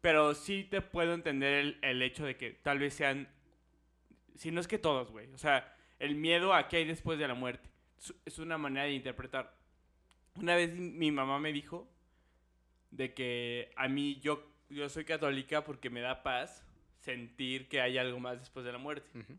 [0.00, 3.28] pero sí te puedo entender el, el hecho de que tal vez sean,
[4.36, 7.26] si no es que todos, güey, o sea, el miedo a qué hay después de
[7.28, 7.68] la muerte.
[8.26, 9.54] Es una manera de interpretar.
[10.40, 11.88] Una vez mi mamá me dijo
[12.90, 16.64] de que a mí yo, yo soy católica porque me da paz
[17.00, 19.08] sentir que hay algo más después de la muerte.
[19.18, 19.38] Ujú.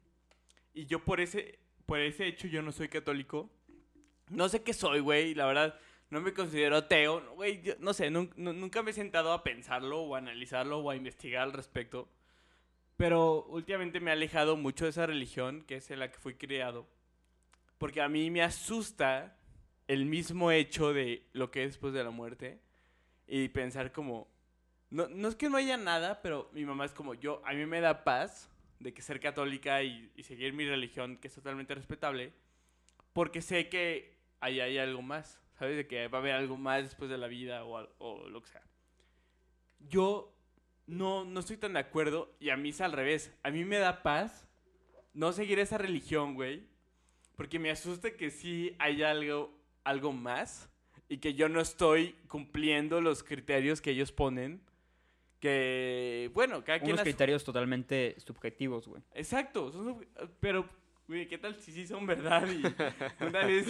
[0.73, 3.49] Y yo por ese, por ese hecho yo no soy católico.
[4.29, 5.79] No sé qué soy, güey, la verdad.
[6.09, 7.35] No me considero ateo.
[7.35, 10.89] Güey, no sé, nun- nu- nunca me he sentado a pensarlo o a analizarlo o
[10.89, 12.09] a investigar al respecto.
[12.95, 16.35] Pero últimamente me he alejado mucho de esa religión que es en la que fui
[16.35, 16.87] criado.
[17.77, 19.36] Porque a mí me asusta
[19.87, 22.59] el mismo hecho de lo que es después de la muerte.
[23.27, 24.27] Y pensar como...
[24.89, 27.41] No, no es que no haya nada, pero mi mamá es como yo.
[27.45, 31.33] A mí me da paz de que ser católica y, seguir mi religión, que es
[31.33, 32.31] totalmente respetable,
[33.13, 35.75] porque sé que ahí hay algo más, ¿sabes?
[35.75, 38.49] De que va a haber algo más después de la vida o, o lo que
[38.49, 38.63] sea.
[39.79, 40.33] Yo
[40.85, 43.33] no, no estoy tan de acuerdo y a mí es al revés.
[43.43, 44.47] A mí me da paz
[45.13, 46.63] no seguir esa religión, güey,
[47.35, 49.56] porque me asusta que sí hay algo,
[49.87, 50.69] algo más
[51.09, 54.61] y que yo no estoy cumpliendo los criterios que ellos ponen.
[55.39, 59.03] Que, bueno, cada quien Unos a su- criterios totalmente subjetivos, güey.
[59.13, 60.07] Exacto, son sub-
[60.39, 60.67] pero,
[61.07, 62.45] güey, ¿qué tal si sí son verdad?
[62.49, 62.61] Y
[63.23, 63.65] una vez,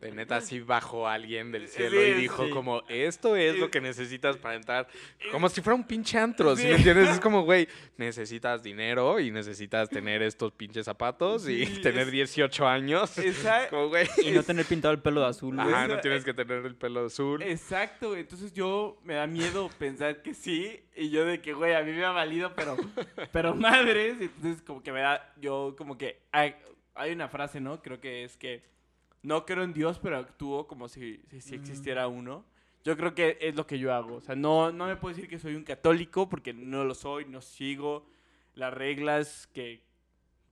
[0.00, 2.50] De neta, sí bajó alguien del Sí, cielo y dijo sí.
[2.50, 4.88] como, esto es lo que necesitas para entrar.
[5.30, 6.68] Como si fuera un pinche antro, ¿sí, Sí.
[6.68, 7.10] me entiendes?
[7.10, 12.12] Es como, güey, necesitas dinero y necesitas tener estos pinches zapatos y Sí, tener es-
[12.12, 13.14] 18 años.
[13.70, 14.08] güey.
[14.24, 15.68] Y no tener pintado el pelo de azul, güey.
[15.72, 17.42] Ajá, no tienes que tener el pelo azul.
[17.42, 21.74] exacto, güey, entonces yo me da miedo pensar que sí, y yo de que, güey,
[21.74, 22.76] a mí me ha valido, pero,
[23.30, 26.22] pero madres, entonces como que me da, yo como que,
[26.96, 27.80] hay, una frase, ¿no?
[27.82, 28.64] Creo que es que
[29.22, 32.44] no creo en Dios, pero actúo como si, si, si existiera uno.
[32.84, 34.16] Yo creo que es lo que yo hago.
[34.16, 37.24] O sea, no, no me puedo decir que soy un católico porque no lo soy,
[37.24, 38.06] no sigo
[38.54, 39.82] las reglas que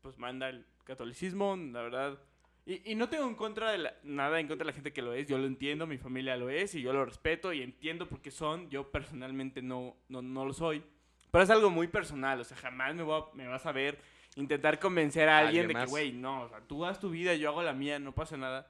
[0.02, 2.18] pues manda el catolicismo, la verdad.
[2.66, 5.02] Y, y no tengo en contra de la- nada en contra de la gente que
[5.02, 8.08] lo es, yo lo entiendo, mi familia lo es y yo lo respeto y entiendo
[8.08, 10.82] por qué son, yo personalmente no, no, no lo soy.
[11.30, 13.98] Pero es algo muy personal, o sea, jamás me, voy a- me vas a ver
[14.36, 17.34] intentar convencer a alguien, Alguien de que, güey, no, o sea, tú haz tu vida,
[17.34, 18.68] yo hago la mía, no pasa nada.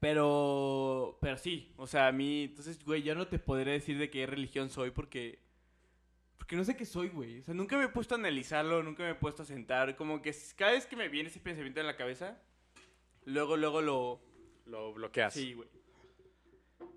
[0.00, 4.10] Pero, pero sí, o sea, a mí, entonces, güey, ya no te podré decir de
[4.10, 5.38] qué religión soy porque,
[6.36, 7.40] porque no sé qué soy, güey.
[7.40, 10.20] O sea, nunca me he puesto a analizarlo, nunca me he puesto a sentar, como
[10.20, 12.38] que cada vez que me viene ese pensamiento en la cabeza,
[13.24, 14.20] luego, luego lo...
[14.66, 15.32] Lo bloqueas.
[15.32, 15.68] Sí, güey.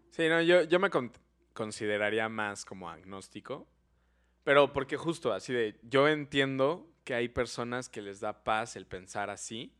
[0.09, 1.11] Sí, no, yo, yo me con-
[1.53, 3.67] consideraría más como agnóstico.
[4.43, 8.85] Pero porque justo así de, yo entiendo que hay personas que les da paz el
[8.85, 9.73] pensar así.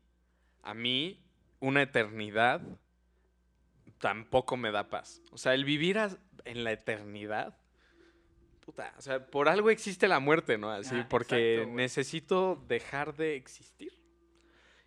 [0.62, 1.22] A mí,
[1.60, 2.62] una eternidad
[3.98, 5.22] tampoco me da paz.
[5.30, 5.98] O sea, el vivir
[6.44, 7.56] en la eternidad,
[8.64, 10.70] puta, o sea, por algo existe la muerte, ¿no?
[10.70, 13.92] Así, Ah, porque exacto, necesito dejar de existir.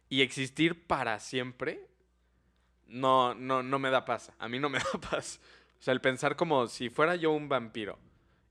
[0.09, 1.87] Y existir para siempre,
[2.87, 4.31] no, no, no me da paz.
[4.37, 5.39] A mí no me da paz.
[5.79, 7.99] O sea, el pensar como si fuera yo un vampiro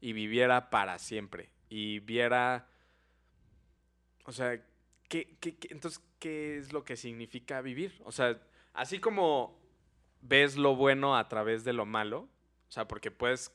[0.01, 2.69] y viviera para siempre y viera,
[4.25, 4.63] o sea,
[5.09, 8.01] ¿qué, qué- entonces, ¿qué es lo que significa vivir?
[8.05, 8.41] O sea,
[8.73, 9.59] así como
[10.21, 12.21] ves lo bueno a través de lo malo,
[12.69, 13.53] o sea, porque puedes,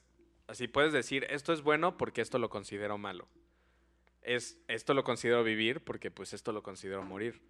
[0.47, 3.27] así puedes decir, esto es bueno porque esto lo considero malo.
[4.21, 7.41] Es, esto lo considero vivir porque pues esto lo considero morir.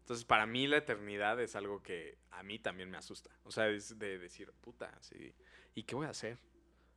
[0.00, 3.30] Entonces, para mí la eternidad es algo que a mí también me asusta.
[3.44, 5.32] O sea, es de decir, puta, sí,
[5.74, 6.38] ¿y qué voy a hacer?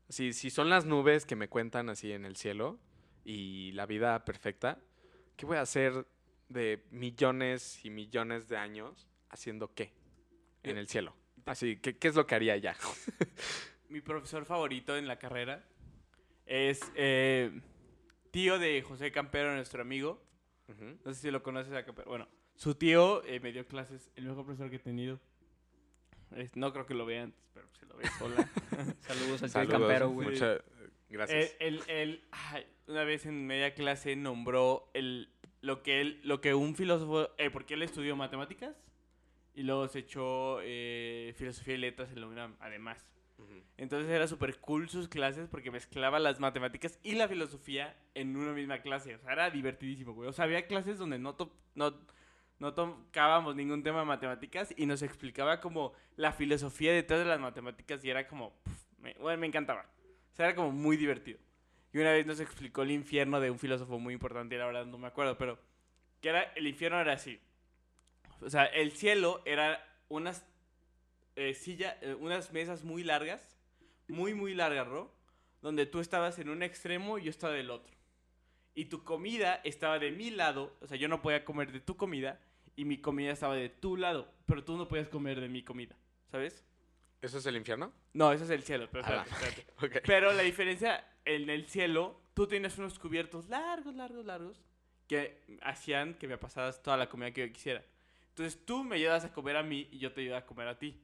[0.09, 2.79] Si, si son las nubes que me cuentan así en el cielo
[3.23, 4.81] y la vida perfecta,
[5.35, 6.05] ¿qué voy a hacer
[6.49, 9.91] de millones y millones de años haciendo qué
[10.63, 11.15] en el cielo?
[11.45, 12.75] Así, ¿qué, qué es lo que haría ya?
[13.89, 15.63] Mi profesor favorito en la carrera
[16.45, 17.61] es eh,
[18.31, 20.21] tío de José Campero, nuestro amigo.
[21.05, 22.09] No sé si lo conoces a Campero.
[22.09, 25.19] Bueno, su tío eh, me dio clases, el mejor profesor que he tenido.
[26.35, 28.49] Es- no creo que lo vean, pero se lo ve sola.
[29.01, 30.29] Saludos al tío Saludos, Campero, güey.
[30.29, 30.59] mucha-
[31.13, 31.55] gracias.
[31.59, 35.29] él, él- él, ay, una vez en media clase nombró el,
[35.61, 37.29] lo, que él, lo que un filósofo...
[37.37, 38.75] eh, porque él estudió matemáticas
[39.55, 43.05] y luego se echó eh, filosofía y letras en la UNAM, además.
[43.37, 43.61] Ujú.
[43.77, 48.51] Entonces era súper cool sus clases porque mezclaba las matemáticas y la filosofía en una
[48.53, 49.15] misma clase.
[49.15, 50.29] O sea, era divertidísimo, güey.
[50.29, 51.93] O sea, había clases donde no, to- no,
[52.59, 57.39] no tocábamos ningún tema de matemáticas y nos explicaba como la filosofía detrás de las
[57.39, 58.53] matemáticas y era como...
[58.63, 59.85] puf, me, bueno, me encantaba.
[60.33, 61.39] O sea, era como muy divertido.
[61.93, 64.97] Y una vez nos explicó el infierno de un filósofo muy importante, la verdad no
[64.97, 65.59] me acuerdo, pero
[66.21, 67.39] que era, el infierno era así.
[68.41, 70.43] O sea, el cielo era unas
[71.35, 73.57] eh, silla, eh, unas mesas muy largas,
[74.07, 75.13] muy, muy largas, Ro,
[75.61, 77.95] donde tú estabas en un extremo y yo estaba del otro.
[78.73, 81.95] Y tu comida estaba de mi lado, o sea, yo no podía comer de tu
[81.95, 82.39] comida
[82.75, 85.95] y mi comida estaba de tu lado, pero tú no podías comer de mi comida,
[86.31, 86.65] ¿sabes?
[87.23, 87.93] ¿Eso es el infierno?
[88.13, 89.73] No, ese es el cielo, pero Ah, espérate, espérate.
[89.99, 90.03] Ok.
[90.05, 94.61] Pero la diferencia en el cielo, tú tienes unos cubiertos largos, largos, largos,
[95.07, 97.81] que hacían que me pasaras toda la comida que yo quisiera.
[98.27, 100.77] Entonces tú me ayudas a comer a mí y yo te ayudo a comer a
[100.77, 100.99] ti.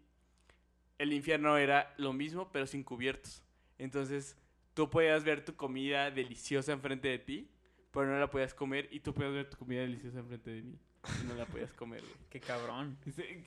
[0.98, 3.42] El infierno era lo mismo, pero sin cubiertos.
[3.78, 4.36] Entonces
[4.74, 7.50] tú podías ver tu comida deliciosa enfrente de ti,
[7.92, 10.78] pero no la podías comer, y tú podías ver tu comida deliciosa enfrente de mí,
[11.22, 12.14] y no la podías comer, güey.
[12.30, 12.98] Qué cabrón.
[13.06, 13.44] Dice,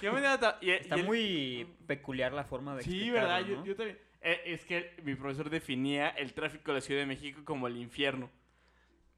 [0.00, 3.44] ¿Qué manera ta- y- Está y el- muy peculiar la forma de Sí, ¿verdad?
[3.46, 3.64] Yo, ¿no?
[3.66, 3.98] yo también.
[4.20, 7.76] Eh, es que mi profesor definía el tráfico de la Ciudad de México como el
[7.76, 8.30] infierno.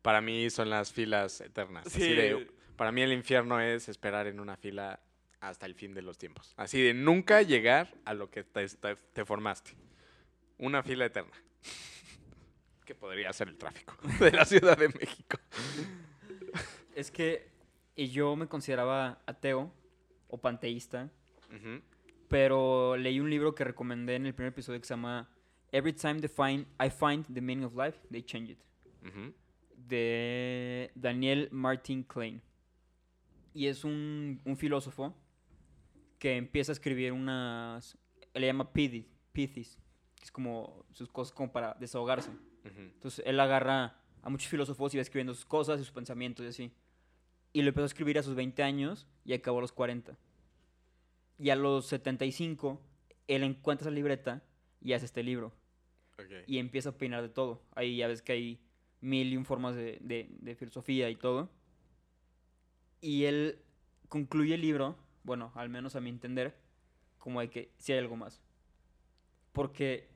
[0.03, 1.87] Para mí son las filas eternas.
[1.87, 2.15] así Sí.
[2.15, 5.01] de- para mí el infierno es esperar en una fila
[5.41, 6.53] hasta el fin de los tiempos.
[6.57, 9.73] Así de nunca llegar a lo que te, te- te formaste.
[10.59, 11.33] Una fila eterna.
[12.85, 15.39] que podría ser el tráfico de la Ciudad de México.
[16.95, 17.49] Es que
[17.97, 19.73] y yo me consideraba ateo
[20.29, 21.11] o panteísta,
[21.51, 21.81] Ujú.
[22.29, 25.29] pero leí un libro que recomendé en el primer episodio que se llama
[25.73, 28.59] Every Time the find, I Find the Meaning of Life, They Change It,
[29.07, 29.33] Ujú.
[29.77, 32.43] de Daniel Martin Klein.
[33.55, 35.15] Y es un, un filósofo
[36.19, 37.97] que empieza a escribir unas...
[38.35, 39.79] Él le llama pithis, pithis,
[40.17, 42.29] que es como sus cosas como para desahogarse.
[42.31, 42.81] Ujú.
[42.81, 46.49] Entonces él agarra a muchos filósofos y va escribiendo sus cosas y sus pensamientos y
[46.49, 46.73] así.
[47.57, 50.19] Y lo empezó a escribir a sus 20 años y acabó a los 40.
[51.39, 52.81] Y a los 75
[53.29, 54.43] él encuentra esa libreta
[54.83, 55.53] y hace este libro.
[56.47, 57.63] Y empieza a opinar de todo.
[57.75, 58.61] Ahí ya ves que hay
[59.01, 61.49] mil y un formas de, de- de filosofía y todo.
[63.01, 63.59] Y él
[64.11, 66.55] concluye el libro, bueno, al menos a mi entender,
[67.19, 68.43] como de que sí hay algo más.
[69.53, 70.09] Porque,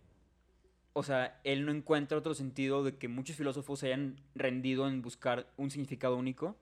[0.93, 5.01] o sea, él no encuentra otro sentido de que muchos filósofos se hayan rendido en
[5.03, 6.57] buscar un significado único,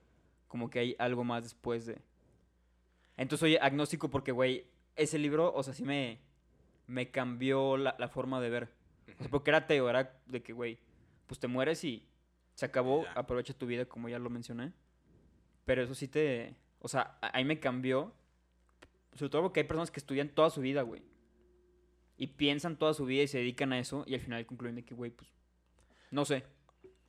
[0.49, 2.01] como que hay algo más después de...
[3.15, 4.65] Entonces soy agnóstico porque, güey,
[4.97, 6.19] ese libro, o sea, sí me,
[6.87, 8.69] me cambió la, la forma de ver.
[9.17, 10.77] O sea, porque era ateo, era de que, güey,
[11.27, 12.05] pues te mueres y
[12.55, 13.11] Se acabó, Ya.
[13.13, 14.73] aprovecha tu vida, como ya lo mencioné.
[15.65, 16.55] Pero eso sí te.
[16.79, 18.13] O sea, ahí me cambió.
[19.15, 21.01] Sobre todo porque hay personas que estudian toda su vida, güey.
[22.17, 24.03] Y piensan toda su vida y se dedican a eso.
[24.07, 25.31] Y al final concluyen de que, güey, pues.
[26.11, 26.43] No sé.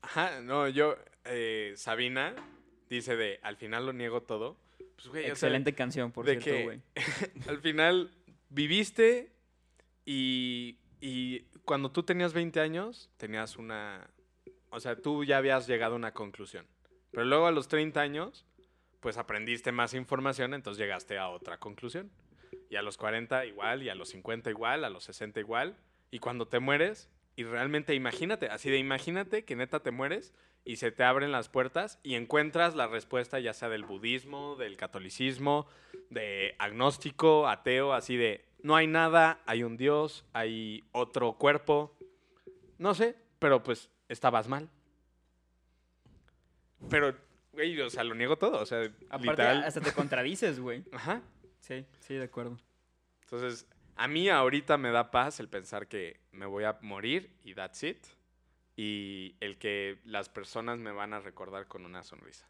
[0.02, 2.34] Ajá, no, yo, eh, Sabina
[2.96, 4.56] dice de, al final lo niego todo.
[4.96, 6.80] Pues, güey, o sea, Excelente canción, por de cierto, güey.
[7.48, 8.10] al final
[8.48, 9.32] viviste
[10.04, 14.10] y, y cuando tú tenías 20 años, tenías una...
[14.70, 16.66] O sea, tú ya habías llegado a una conclusión.
[17.10, 18.46] Pero luego a los 30 años,
[19.00, 22.10] pues aprendiste más información, entonces llegaste a otra conclusión.
[22.68, 25.76] Y a los 40 igual, y a los 50 igual, a los 60 igual.
[26.10, 27.08] Y cuando te mueres,
[27.40, 31.48] y realmente imagínate, así de imagínate que neta te mueres y se te abren las
[31.48, 35.66] puertas y encuentras la respuesta ya sea del budismo, del catolicismo,
[36.10, 41.96] de agnóstico, ateo, así de no hay nada, hay un Dios, hay otro cuerpo.
[42.76, 44.68] No sé, pero pues estabas mal.
[46.90, 47.16] Pero,
[47.52, 49.64] güey, o sea, lo niego todo, o sea, Aparte, literal.
[49.64, 50.84] hasta te contradices, güey.
[50.92, 51.22] Ajá.
[51.60, 52.58] Sí, sí, de acuerdo.
[53.22, 53.66] Entonces,
[53.96, 57.82] a mí ahorita me da paz el pensar que me voy a morir y that's
[57.82, 58.06] it.
[58.76, 62.46] Y el que las personas me van a recordar con una sonrisa.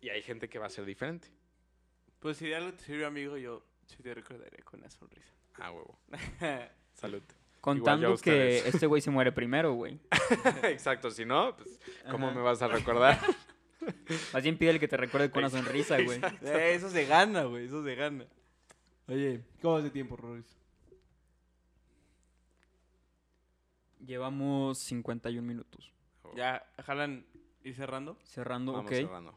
[0.00, 1.28] Y hay gente que va a ser diferente.
[2.20, 5.34] Pues si de algo te sirve, amigo, yo sí te recordaré con una sonrisa.
[5.54, 5.98] Ah, huevo.
[6.94, 7.22] Salud.
[7.60, 9.98] Contando que este güey se muere primero, güey.
[10.64, 11.78] Exacto, si no, pues,
[12.10, 12.36] ¿cómo Ajá.
[12.36, 13.18] me vas a recordar?
[14.32, 16.20] Más bien pídele que te recuerde con una sonrisa, güey.
[16.42, 18.24] Eh, eso se gana, güey, eso se gana.
[19.10, 20.46] Oye, ¿cómo vas de tiempo, Roris?
[24.06, 25.92] Llevamos 51 minutos.
[26.36, 27.26] Ya, jalan
[27.64, 28.16] ir cerrando.
[28.22, 28.96] Cerrando, Vamos ok.
[28.98, 29.36] cerrando.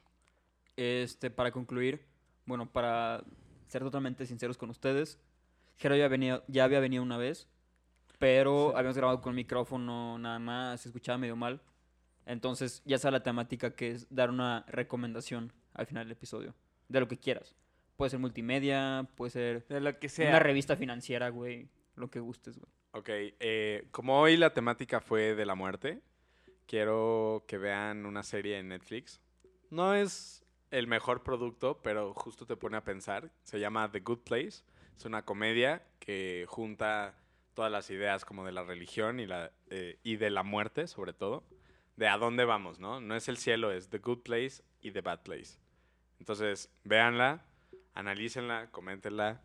[0.77, 2.05] Este, para concluir,
[2.45, 3.23] bueno, para
[3.67, 5.19] ser totalmente sinceros con ustedes,
[5.77, 7.47] Jero ya, venía, ya había venido una vez,
[8.19, 8.73] pero Sí.
[8.77, 11.61] habíamos grabado con micrófono nada más, se escuchaba medio mal.
[12.27, 16.53] Entonces, ya sabe la temática que es dar una recomendación al final del episodio,
[16.89, 17.55] de lo que quieras.
[18.03, 20.27] Puede ser multimedia, puede ser De lo que sea.
[20.27, 22.69] una revista financiera, güey, lo que gustes, güey.
[22.91, 23.07] Ok,
[23.39, 26.01] eh, como hoy la temática fue de la muerte,
[26.65, 29.21] quiero que vean una serie en Netflix.
[29.69, 33.31] No es el mejor producto, pero justo te pone a pensar.
[33.43, 34.65] Se llama The Good Place.
[34.97, 37.15] Es una comedia que junta
[37.53, 41.13] todas las ideas como de la religión y, la, eh, y de la muerte, sobre
[41.13, 41.45] todo.
[41.95, 42.99] De a dónde vamos, ¿no?
[42.99, 45.57] No es el cielo, es The Good Place y The Bad Place.
[46.19, 47.45] Entonces, véanla,
[47.93, 49.41] analícenla, coméntenla.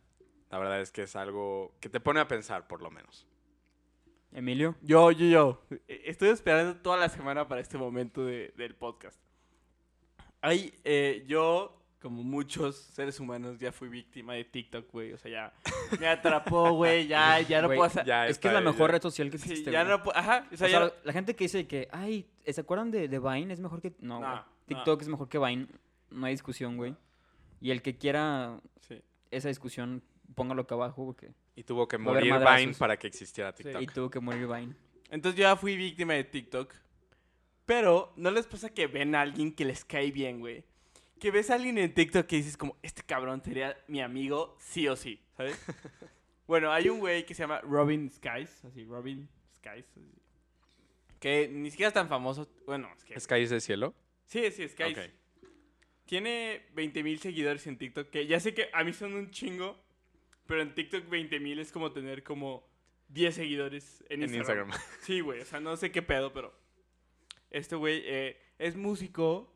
[0.50, 3.26] La verdad es que es algo que te pone a pensar, por lo menos.
[4.32, 5.62] Emilio, Yo, yo, yo.
[5.88, 9.18] Eh, Estoy esperando toda la semana para este momento de- del podcast.
[10.40, 15.12] Ay, eh, yo, como muchos seres humanos, ya fui víctima de TikTok, güey.
[15.12, 17.06] O sea, ya me atrapó, güey.
[17.08, 18.04] Ya, ya no puedo hacer.
[18.04, 18.92] ya es que es la mejor ya.
[18.92, 19.96] red social que Sí, existe, ya güey.
[19.96, 20.16] no puedo.
[20.16, 20.46] Ajá.
[20.52, 23.08] O sea, O ya sea, no- la gente que dice que, ay, ¿se acuerdan de,
[23.08, 23.52] de Vine?
[23.52, 23.94] Es mejor que...
[24.00, 24.44] No, no.
[24.66, 25.66] TikTok es mejor que Vine.
[26.10, 26.94] No hay discusión, güey.
[27.60, 29.00] Y el que quiera Sí.
[29.30, 30.02] esa discusión,
[30.34, 31.30] póngalo acá abajo, porque...
[31.56, 32.32] Y tuvo que morir.
[32.32, 33.82] Vine para que existiera TikTok.
[33.82, 34.74] Y tuvo que morir Vine.
[35.10, 36.72] Entonces yo ya fui víctima de TikTok.
[37.66, 40.64] Pero, ¿no les pasa que ven a alguien que les cae bien, güey?
[41.18, 44.86] Que ves a alguien en TikTok que dices como, este cabrón sería mi amigo sí
[44.88, 45.60] o sí, ¿sabes?
[46.46, 49.86] bueno, hay un güey que se llama Robin Skies, así, Robin Skies.
[49.90, 50.00] así,
[51.18, 52.48] que ni siquiera es tan famoso.
[52.64, 53.18] Bueno, es que...
[53.18, 53.94] ¿Skies de cielo?
[54.24, 54.96] Sí, sí, Skies.
[54.96, 55.04] Ok.
[56.08, 59.78] Tiene 20 mil seguidores en TikTok, que ya sé que a mí son un chingo,
[60.46, 62.66] pero en TikTok 20 mil es como tener como
[63.08, 64.68] 10 seguidores en, En Instagram.
[64.68, 64.96] Instagram.
[65.02, 66.58] Sí, güey, o sea, no sé qué pedo, pero
[67.50, 69.54] este güey eh, es músico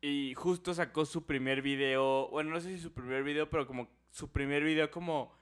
[0.00, 3.88] y justo sacó su primer video, bueno, no sé si su primer video, pero como
[4.10, 5.38] su primer video como,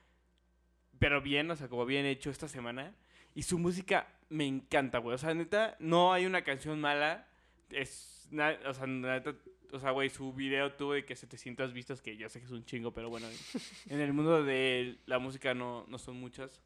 [0.98, 2.94] pero bien, o sea, como bien hecho esta semana.
[3.34, 5.14] Y su música me encanta, güey.
[5.14, 7.28] O sea, neta, no hay una canción mala.
[7.70, 8.28] Es,
[8.66, 9.34] o sea, neta,
[9.74, 12.52] o sea, güey, su video tuvo de que 700 vistas, que yo sé que es
[12.52, 13.26] un chingo, pero bueno,
[13.90, 16.60] en el mundo de la música no, no son muchas.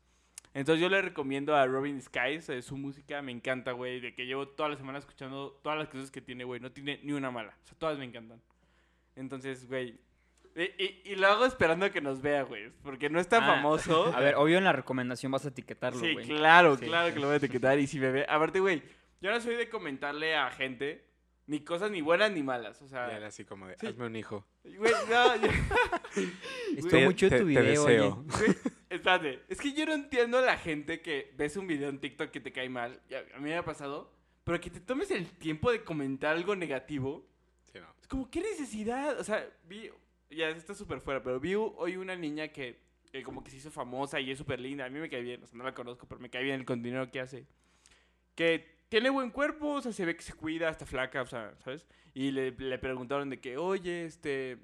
[0.54, 4.24] Entonces yo le recomiendo a Robin Skies, eh, su música me encanta, güey, de que
[4.26, 7.30] llevo toda la semana escuchando todas las cosas que tiene, güey, no tiene ni una
[7.30, 8.40] mala, o sea, todas me encantan.
[9.16, 9.98] Entonces, güey,
[10.56, 13.44] y, y- y lo hago esperando a que nos vea, güey, porque no es tan
[13.44, 14.12] Ah, famoso.
[14.16, 16.26] A ver, obvio en la recomendación vas a etiquetarlo, Sí, güey.
[16.26, 17.14] claro, Sí, claro sí.
[17.14, 18.26] que lo voy a etiquetar y si me ve.
[18.28, 18.82] Aparte, güey,
[19.20, 21.04] yo no soy de comentarle a gente
[21.49, 23.86] ni cosas ni buenas ni malas, o Y sea, él así como de, Sí.
[23.88, 24.46] hazme un hijo.
[24.62, 25.49] güey, no, yo-
[26.76, 27.94] Estuvo Te- te- tu te video, oye.
[27.94, 28.24] deseo.
[28.38, 28.57] Güey,
[28.90, 32.30] espérate, es que yo no entiendo a la gente que ves un video en TikTok
[32.30, 33.01] que te cae mal,
[33.34, 34.12] a mí me ha pasado,
[34.44, 37.26] pero que te tomes el tiempo de comentar algo negativo,
[37.72, 37.86] Sí, no.
[38.01, 39.18] es como, ¿qué necesidad?
[39.18, 39.90] O sea, vi,
[40.30, 42.78] ya está súper fuera, pero vi hoy una niña que,
[43.11, 45.42] que como que se hizo famosa y es súper linda, a mí me cae bien,
[45.42, 47.46] o sea, no la conozco, pero me cae bien el contenido que hace,
[48.34, 51.55] que tiene buen cuerpo, o sea, se ve que se cuida, está flaca, o sea,
[51.64, 51.86] ¿sabes?
[52.14, 54.59] Y le, le preguntaron de que, oye, este,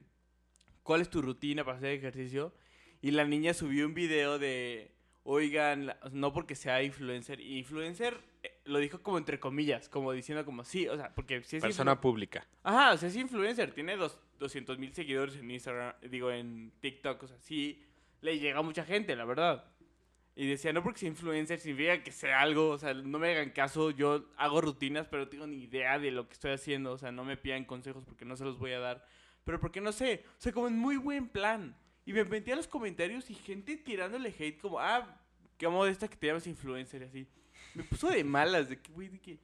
[0.82, 2.54] ¿cuál es tu rutina para hacer ejercicio?
[3.00, 4.94] Y la niña subió un video de,
[5.24, 10.44] oigan, no porque sea influencer, y influencer eh, lo dijo como entre comillas, como diciendo
[10.44, 12.46] como, sí, o sea, porque si es Persona pública.
[12.62, 17.22] Ajá, o sea, es influencer, tiene dos, 200 mil seguidores en Instagram, digo, en TikTok,
[17.22, 17.82] o sea, sí,
[18.20, 19.64] le llega a mucha gente, la verdad.
[20.36, 23.50] Y decía, no porque sea influencer significa que sea algo, o sea, no me hagan
[23.50, 26.98] caso, yo hago rutinas, pero no tengo ni idea de lo que estoy haciendo, o
[26.98, 29.06] sea, no me pidan consejos porque no se los voy a dar.
[29.44, 31.76] Pero porque no sé, o sea, como en muy buen plan.
[32.04, 35.20] Y me metí a los comentarios y gente tirándole hate como, ah,
[35.56, 37.26] qué modesta que te llamas influencer y así.
[37.74, 39.38] Me puso de malas, de que, güey, de que...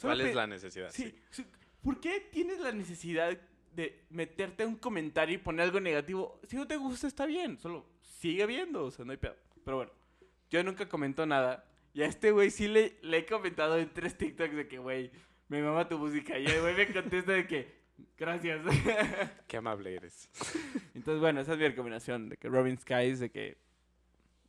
[0.00, 0.90] ¿Cuál es la necesidad?
[0.92, 1.14] Sí.
[1.30, 1.44] Sí.
[1.82, 3.38] ¿Por qué tienes la necesidad
[3.74, 6.40] de meterte un comentario y poner algo negativo?
[6.48, 7.58] Si no te gusta, está bien.
[7.58, 8.84] Solo sigue viendo.
[8.84, 9.36] O sea, no hay pedo.
[9.64, 9.92] Pero bueno,
[10.50, 11.64] yo nunca comento nada.
[11.92, 15.10] Y a este güey sí le, le he comentado en tres TikToks de que, güey,
[15.48, 16.38] me mama tu música.
[16.38, 17.74] Y el güey me contesta de que,
[18.18, 18.60] gracias.
[19.46, 20.28] Qué amable eres.
[20.94, 22.28] Entonces, bueno, esa es mi recomendación.
[22.28, 23.56] De que Robin Skies, de que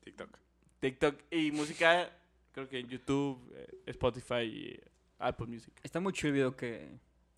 [0.04, 0.38] TikTok.
[0.80, 2.12] TikTok y música,
[2.52, 4.80] creo que en YouTube, eh, Spotify y
[5.20, 5.74] Apple Music.
[5.84, 6.84] Está muy chido el video que,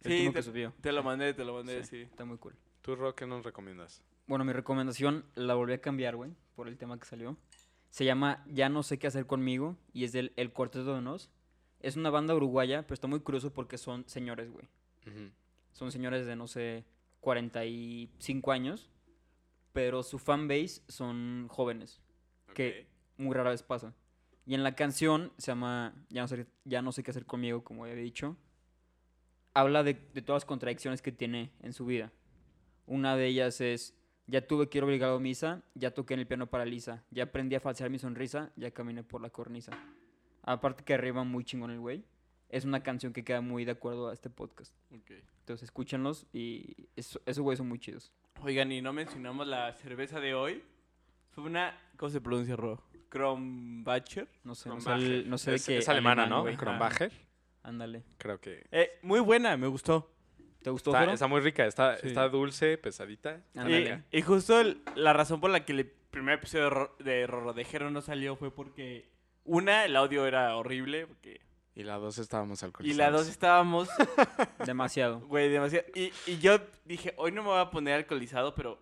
[0.01, 0.73] el Sí, te- que subió.
[0.81, 2.01] Te lo mandé, te lo mandé, Sí, sí.
[2.01, 2.55] Está muy cool.
[2.81, 4.01] ¿Tú, Ro, qué nos recomiendas?
[4.27, 7.37] Bueno, mi recomendación la volví a cambiar, güey, por el tema que salió.
[7.89, 11.31] Se llama Ya no sé qué hacer conmigo y es del El Cuarteto de Nos.
[11.79, 14.67] Es una banda uruguaya, pero está muy curioso porque son señores, güey.
[15.07, 15.31] Ujú.
[15.71, 16.85] Son señores de, no sé,
[17.21, 18.89] 45 años,
[19.73, 22.01] pero su fanbase son jóvenes,
[22.53, 22.87] que
[23.17, 23.93] muy rara vez pasa.
[24.45, 27.63] Y en la canción se llama Ya no sé, ya no sé qué hacer conmigo,
[27.63, 28.35] como ya había dicho.
[29.53, 32.11] Habla de, de todas las contradicciones que tiene en su vida.
[32.85, 33.95] Una de ellas es,
[34.29, 37.23] ya tuve que ir obligado a misa, ya toqué en el piano para Lisa, ya
[37.23, 39.71] aprendí a falsear mi sonrisa, ya caminé por la cornisa.
[40.43, 42.03] Aparte que arriba muy chingón el güey.
[42.49, 44.73] Es una canción que queda muy de acuerdo a este podcast.
[44.91, 45.11] Ok.
[45.41, 48.11] Entonces escúchenlos y eso- esos güeyes son muy chidos.
[48.41, 50.63] Oigan, y no mencionamos la cerveza de hoy.
[51.29, 51.77] Fue una.
[51.97, 52.81] ¿Cómo se pronuncia, Ro?
[53.09, 54.27] Krombacher.
[54.43, 55.77] No sé, no sé, el- no sé es, de qué.
[55.79, 56.43] es alemana, alemán, ¿no?
[56.43, 56.57] güey.
[56.57, 57.11] Krombacher.
[57.63, 58.03] Ándale.
[58.17, 58.65] Creo que.
[58.71, 60.09] Eh, muy buena, me gustó.
[60.61, 62.07] ¿Te gustó, Está, muy rica, está, Sí.
[62.07, 63.41] está dulce, pesadita.
[64.11, 67.27] Y, y justo el- la razón por la que el primer episodio de, Ro- de
[67.27, 69.09] Rorodejero no salió fue porque.
[69.45, 71.07] Una, el audio era horrible.
[71.07, 71.39] Porque,
[71.75, 72.97] Y la dos estábamos y alcoholizados.
[73.11, 73.89] la dos estábamos.
[74.65, 75.21] Demasiado.
[75.21, 75.85] Güey, demasiado.
[75.95, 78.81] Y, y yo dije, hoy no me voy a poner alcoholizado, pero.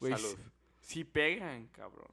[0.00, 0.38] Güey, Salud.
[0.80, 2.08] sí pegan, cabrón.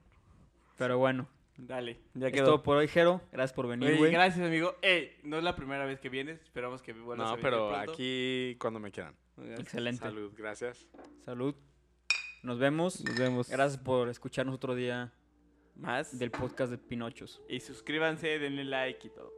[0.78, 1.28] Pero bueno.
[1.58, 2.45] Dale, ya Es quedó.
[2.45, 3.22] todo por hoy, Jero.
[3.32, 4.76] Gracias por venir, Güey, gracias, amigo.
[5.24, 6.41] No es la primera vez que vienes.
[6.41, 7.91] Esperamos que vuelvas a No, venir pero pronto.
[7.91, 9.16] aquí cuando me quieran.
[9.58, 10.02] Excelente.
[10.02, 10.88] Salud, gracias.
[11.26, 11.54] Salud.
[12.43, 13.04] Nos vemos.
[13.04, 13.49] Nos vemos.
[13.49, 15.14] Gracias por escucharnos otro día
[15.76, 16.18] Más.
[16.18, 17.41] del podcast de Pinochos.
[17.47, 19.32] Y suscríbanse, denle like y todo.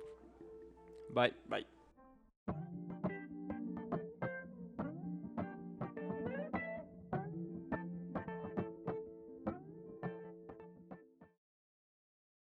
[1.09, 1.33] Bye.
[1.47, 1.67] Bye.